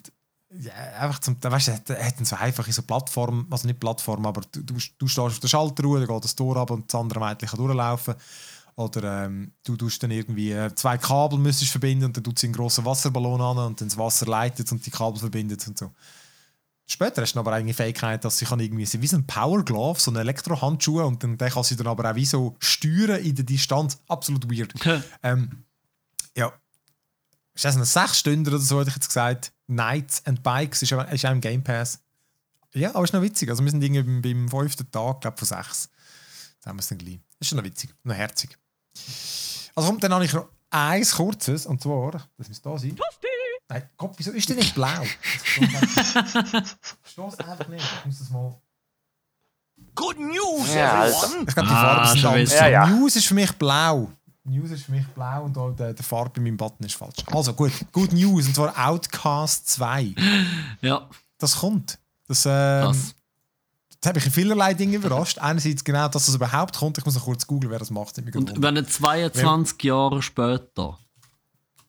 [0.60, 4.26] ja, einfach zum, da weißt du, er hat- so einfache so Plattform, also nicht Plattform,
[4.26, 7.00] aber du, du, du stehst auf der Schalterruhe, dann geht das Tor ab und das
[7.00, 8.16] andere Mädchen kann durchlaufen.
[8.76, 12.48] Oder ähm, du tust dann irgendwie äh, zwei Kabel müsstest verbinden und dann tut sie
[12.48, 15.92] einen grossen Wasserballon an und dann das Wasser leitet und die Kabel verbindet und so.
[16.86, 19.16] Später hast du dann aber eigentlich die Fähigkeit, dass sie kann irgendwie sie wie so
[19.18, 22.26] ein Power Glove, so eine Elektrohandschuhe und dann den kann sie dann aber auch wie
[22.26, 24.00] so steuern in der Distanz.
[24.08, 24.74] Absolut weird.
[25.24, 25.64] ähm,
[26.36, 26.52] ja.
[27.56, 29.54] Ist das ein sechs Stunden oder so, hätte ich jetzt gesagt.
[29.68, 32.00] Nights and Bikes ist, auch- ist auch im Game Pass.
[32.74, 33.50] Ja, aber ist noch witzig.
[33.50, 35.90] Also wir sind irgendwie beim, beim fünften Tag, glaube von sechs.
[36.62, 37.20] Da haben wir es dann gleich.
[37.40, 38.58] Ist schon noch witzig, noch herzig.
[39.76, 42.96] Also kommt dann habe ich noch eins kurzes, und zwar, das muss da sein.
[43.74, 45.02] Nein, Gott, wieso ist der nicht blau?
[47.04, 47.84] Stoß einfach nicht.
[48.00, 48.56] Ich muss das mal.
[49.96, 51.18] Good news, Ja, Alter.
[51.28, 51.46] everyone!
[51.48, 52.54] Ich glaube, die Ah, Farben sind anders.
[52.54, 52.88] Ja, ja.
[52.88, 54.12] News ist für mich blau.
[54.46, 57.16] News ist für mich blau und auch der, der Farbe bei meinem Button ist falsch.
[57.32, 60.14] Also gut, Good News, und zwar Outcast 2.
[60.82, 61.08] Ja,
[61.38, 61.98] Das kommt.
[62.28, 62.92] Das, ähm,
[64.02, 65.38] das habe ich in vielerlei Dingen überrascht.
[65.40, 66.98] Einerseits genau, dass das überhaupt kommt.
[66.98, 68.18] Ich muss noch kurz googeln, wer das macht.
[68.18, 70.98] Und wenn 22 Jahre später.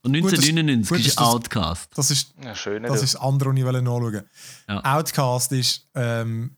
[0.05, 1.89] Und Gut, das- 1999 gut, ist ist das- Outcast.
[1.95, 2.83] das ist Ja, schön.
[2.83, 4.23] das, ist das andere, was ich wollte nachschauen
[4.69, 4.97] Ja.
[4.97, 5.89] Outcast ist.
[5.95, 6.57] Ähm,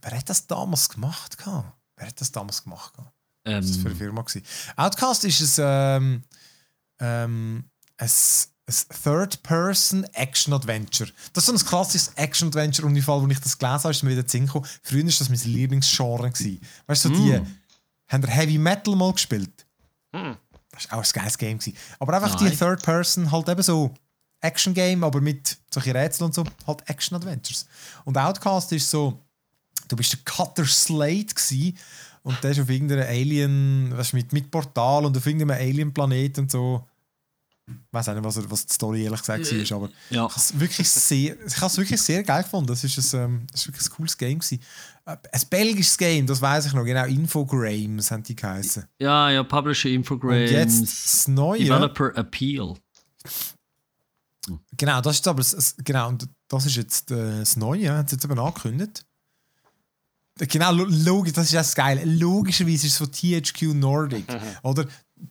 [0.00, 1.36] wer hat das damals gemacht?
[1.36, 1.72] gehabt?
[1.96, 2.94] Wer hat das damals gemacht?
[2.94, 3.12] gehabt?
[3.44, 4.22] Was war das für eine Ähm, Firma?
[4.22, 4.42] Gewesen?
[4.76, 6.22] Outcast ist ein, ähm,
[7.00, 7.64] ähm,
[7.98, 8.10] ein,
[8.66, 11.10] ein Third-Person-Action-Adventure.
[11.32, 12.86] Das ist so ein klassisches Action-Adventure.
[12.86, 14.66] Und im Fall, wo ich das gelesen habe, ist mir wieder gekommen.
[14.82, 16.30] Früher war das mein Lieblingsgenre.
[16.30, 16.60] gewesen.
[16.86, 17.40] Weißt du, so die.
[18.08, 19.66] Haben ihr Heavy Metal mal gespielt?
[20.14, 20.36] Hm.
[20.74, 21.58] Das war auch ein geiles Game.
[21.58, 21.76] Gewesen.
[21.98, 22.58] Aber einfach die Nein.
[22.58, 23.94] Third-Person, halt eben so
[24.40, 27.66] Action-Game, aber mit solchen Rätseln und so, halt Action-Adventures.
[28.04, 29.20] Und Outcast ist so,
[29.88, 31.74] du bist der Cutter Slate gsi
[32.22, 36.38] und der ist auf irgendeiner Alien, weißt, du, mit, mit Portal und auf irgendeinem Alien-Planet
[36.38, 36.86] und so.
[37.66, 40.26] Ich weiß auch nicht, was, was die Story ehrlich gesagt war, aber ja.
[40.26, 42.66] ich habe es wirklich sehr, ich habe es wirklich sehr geil gefunden.
[42.66, 44.60] Das ist ein, ähm, das ist wirklich ein cooles Game gewesen.
[45.06, 45.18] Ein
[45.50, 47.04] belgisches Game, das weiß ich noch genau.
[47.04, 48.84] Infogrames haben die geheißen.
[48.98, 50.50] ja, ja, Publisher Und Infogrames.
[50.50, 51.58] jetzt das Neue.
[51.64, 52.74] Developer Appeal.
[54.76, 58.10] Genau, das ist aber das, das- genau, und das ist jetzt äh, das Neue, hat
[58.10, 59.04] sie jetzt eben angekündigt.
[60.36, 62.04] Genau, lo- logisch, das ist ja das Geile.
[62.04, 64.24] Logischerweise ist es von THQ Nordic,
[64.62, 64.86] oder?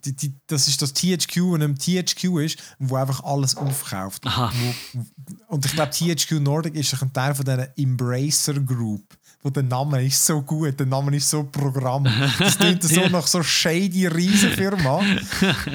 [0.06, 4.26] Die, die, das ist das THQ und einem THQ ist, wo einfach alles aufkauft.
[4.26, 5.06] Wo,
[5.48, 9.04] und ich glaube, THQ Nordic ist ein Teil von dieser Embracer Group.
[9.42, 12.06] Wo der Name ist so gut, der Name ist so Programm.
[12.40, 15.02] Das klingt so nach so shady Riesenfirma.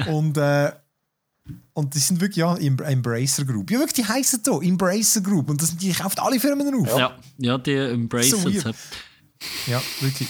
[0.07, 0.71] und, äh,
[1.73, 3.69] und die sind wirklich ja Em- Embracer Group.
[3.71, 5.49] Ja, wirklich, die heißen so Embracer Group.
[5.49, 6.97] Und das, die kauft alle Firmen auf.
[6.97, 8.49] Ja, ja die Embrace So.
[9.67, 10.27] Ja, wirklich.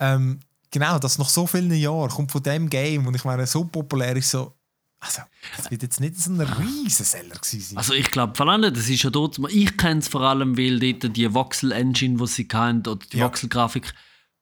[0.00, 0.40] Ähm,
[0.70, 4.16] genau, das nach so vielen Jahren kommt von dem Game und ich meine, so populär
[4.16, 4.52] ist so.
[4.98, 5.22] Also,
[5.56, 7.76] das wird jetzt nicht so ein Riesenseller gewesen sein.
[7.78, 10.80] Also ich glaube vor allem, das ist ja dort, ich kenne es vor allem, weil
[10.80, 13.26] dort die Voxel-Engine, die sie hatten, oder die Ja.
[13.26, 13.92] Voxel-Grafik,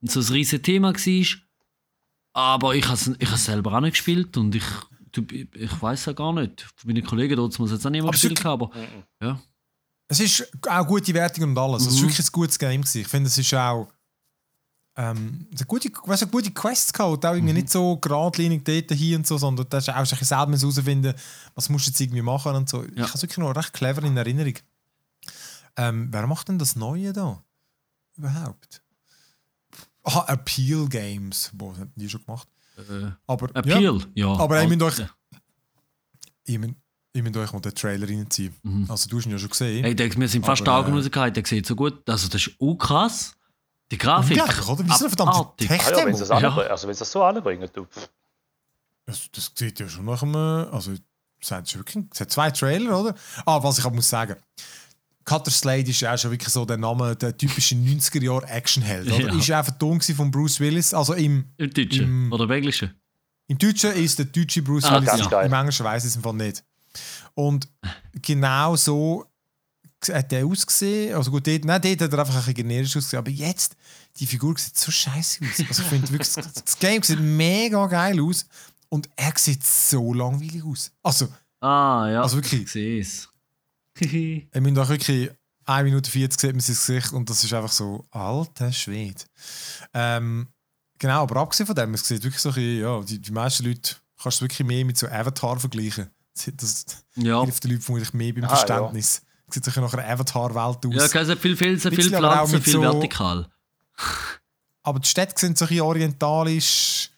[0.03, 1.27] so ein riesiges Thema war.
[2.33, 4.65] Aber ich habe es ich has selber auch nicht gespielt und ich,
[5.55, 6.67] ich weiß ja gar nicht.
[6.85, 8.73] Meine Kollegen dort muss jetzt auch nicht mehr gespielt es- haben, aber
[9.23, 9.41] ja.
[10.09, 11.83] Es ist auch gute Wertung und alles.
[11.87, 12.03] Es ist Mhm.
[12.09, 12.81] wirklich ein gutes Game.
[12.83, 13.01] Gewesen.
[13.01, 13.89] Ich finde, es ist auch.
[14.97, 17.59] Ähm, hat gute, weißt, du, gute Quests gehabt, auch irgendwie Mhm.
[17.59, 21.15] nicht so geradlinig dort hier und so, sondern da hast du auch ein selber herausfinden,
[21.57, 22.85] was musst du jetzt irgendwie machen und so.
[22.85, 23.05] Ich Ja.
[23.07, 24.55] habe es wirklich noch recht clever in Erinnerung.
[25.77, 27.43] Ähm, wer macht denn das Neue da?
[28.17, 28.83] Überhaupt?
[30.05, 31.51] Ah, Appeal Games.
[31.55, 32.47] Boah, haben die schon gemacht.
[32.77, 34.29] Äh, Aber, Ja, Appeal, ja.
[34.29, 35.11] aber ihr müsst euch, Ja.
[36.47, 38.55] ihr müsst, euch mal den Trailer reinziehen.
[38.63, 38.87] Mhm.
[38.89, 39.83] Also, du hast ihn ja schon gesehen.
[39.85, 42.09] Hey, der, wir sind fast Aber, Augen äh, rausgehalten, der sieht so gut.
[42.09, 43.35] Also das ist auch krass.
[43.93, 44.39] Die Grafik.
[44.39, 44.85] Unglaublich, oder?
[44.87, 45.67] Wie so eine verdammte.
[45.67, 46.37] Tech- Ah ja, wenn sie das, Ja.
[46.37, 47.87] anbringen- also, wenn sie das so anbringen, du.
[49.07, 50.35] Das, das sieht ja schon nach einem.
[50.73, 50.93] Also,
[51.41, 51.69] es hat,
[52.31, 53.15] zwei Trailer, oder?
[53.45, 54.37] Ah, was ich aber muss sagen.
[55.25, 59.07] Cutter Slade ist ja auch schon wirklich so der Name, der typische 90er-Jahre-Actionheld.
[59.11, 59.21] oder?
[59.33, 59.39] Ja.
[59.39, 60.93] Ist ja einfach Ton gewesen von Bruce Willis.
[60.95, 62.95] Also im, Im Deutschen Im- oder im Englischen.
[63.47, 65.29] im Deutschen ist der deutsche Bruce Ah, Willis.
[65.31, 65.47] geil.
[65.47, 66.63] Im Englischen weiß ich es Fall nicht.
[67.35, 67.69] Und
[68.23, 69.27] genau so
[70.09, 71.15] hat der ausgesehen.
[71.15, 73.19] Also gut, dort, nein, dort hat er einfach ein bisschen generisch ausgesehen.
[73.19, 73.77] Aber jetzt,
[74.19, 75.61] die Figur sieht so scheiße aus.
[75.69, 78.47] Also ich finde wirklich, das- Game sieht mega geil aus.
[78.89, 80.91] Und er sieht so langweilig aus.
[81.03, 81.29] Also,
[81.61, 82.23] Ah, ja.
[82.23, 82.63] Also wirklich?
[82.65, 83.29] Ich sehe es.
[84.53, 85.31] Er müsst auch wirklich
[85.67, 89.23] 1 Minute 40 sieht man sein Gesicht und das ist einfach so, alter Schwede.
[89.95, 90.49] Ähm,
[90.99, 93.65] genau, aber abgesehen von dem, es sieht wirklich so ein bisschen, ja, die, die meisten
[93.65, 96.11] Leute kannst du wirklich mehr mit so Avatar vergleichen.
[96.35, 97.43] Das, das ja.
[97.45, 99.23] hilft den Leuten vermutlich mehr beim Ah, Verständnis.
[99.23, 99.23] Es
[99.55, 100.95] sieht so nach einer Avatar-Welt aus.
[100.95, 103.49] Ja, okay, so viel, viel, so viel mit viel so- vertikal.
[104.83, 107.11] Aber die Städte sehen so ein bisschen orientalisch,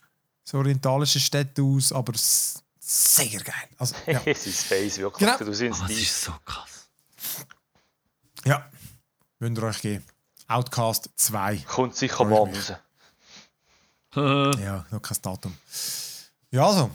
[0.44, 3.68] so orientalische Städte aus, aber sehr geil.
[3.78, 4.20] Also, ja.
[4.24, 5.28] Es ist Space, wirklich.
[5.28, 5.38] Genau.
[5.44, 6.02] Du siehst es nicht.
[6.02, 6.88] ist so krass.
[8.44, 8.68] ja.
[9.40, 10.04] Ihr euch geben.
[10.48, 11.58] Outcast 2.
[11.66, 12.72] Kommt sicher morgen raus.
[14.16, 15.54] Ja, noch kein Datum.
[16.50, 16.90] Ja, also,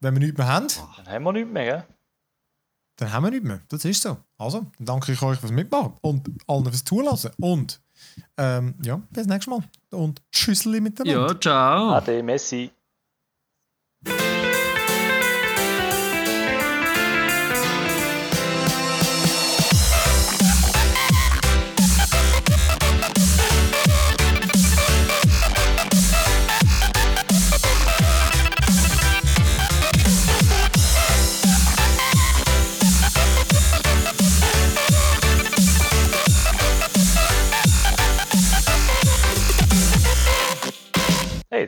[0.00, 0.66] wenn wir nichts mehr haben,
[0.98, 1.86] Dann haben wir nichts mehr, gell?
[2.96, 3.60] dann haben wir nichts mehr.
[3.68, 4.18] Das ist so.
[4.40, 7.30] Also, dann danke ich euch fürs Mitmachen und allen fürs Zulassen.
[7.40, 7.78] Und
[8.38, 9.62] ähm, ja, bis nächstes Mal.
[9.90, 11.28] Und Tschüsseli miteinander.
[11.28, 11.90] ja, ciao.
[11.90, 12.70] Ade, Messi.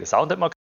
[0.06, 0.51] Sound hat mal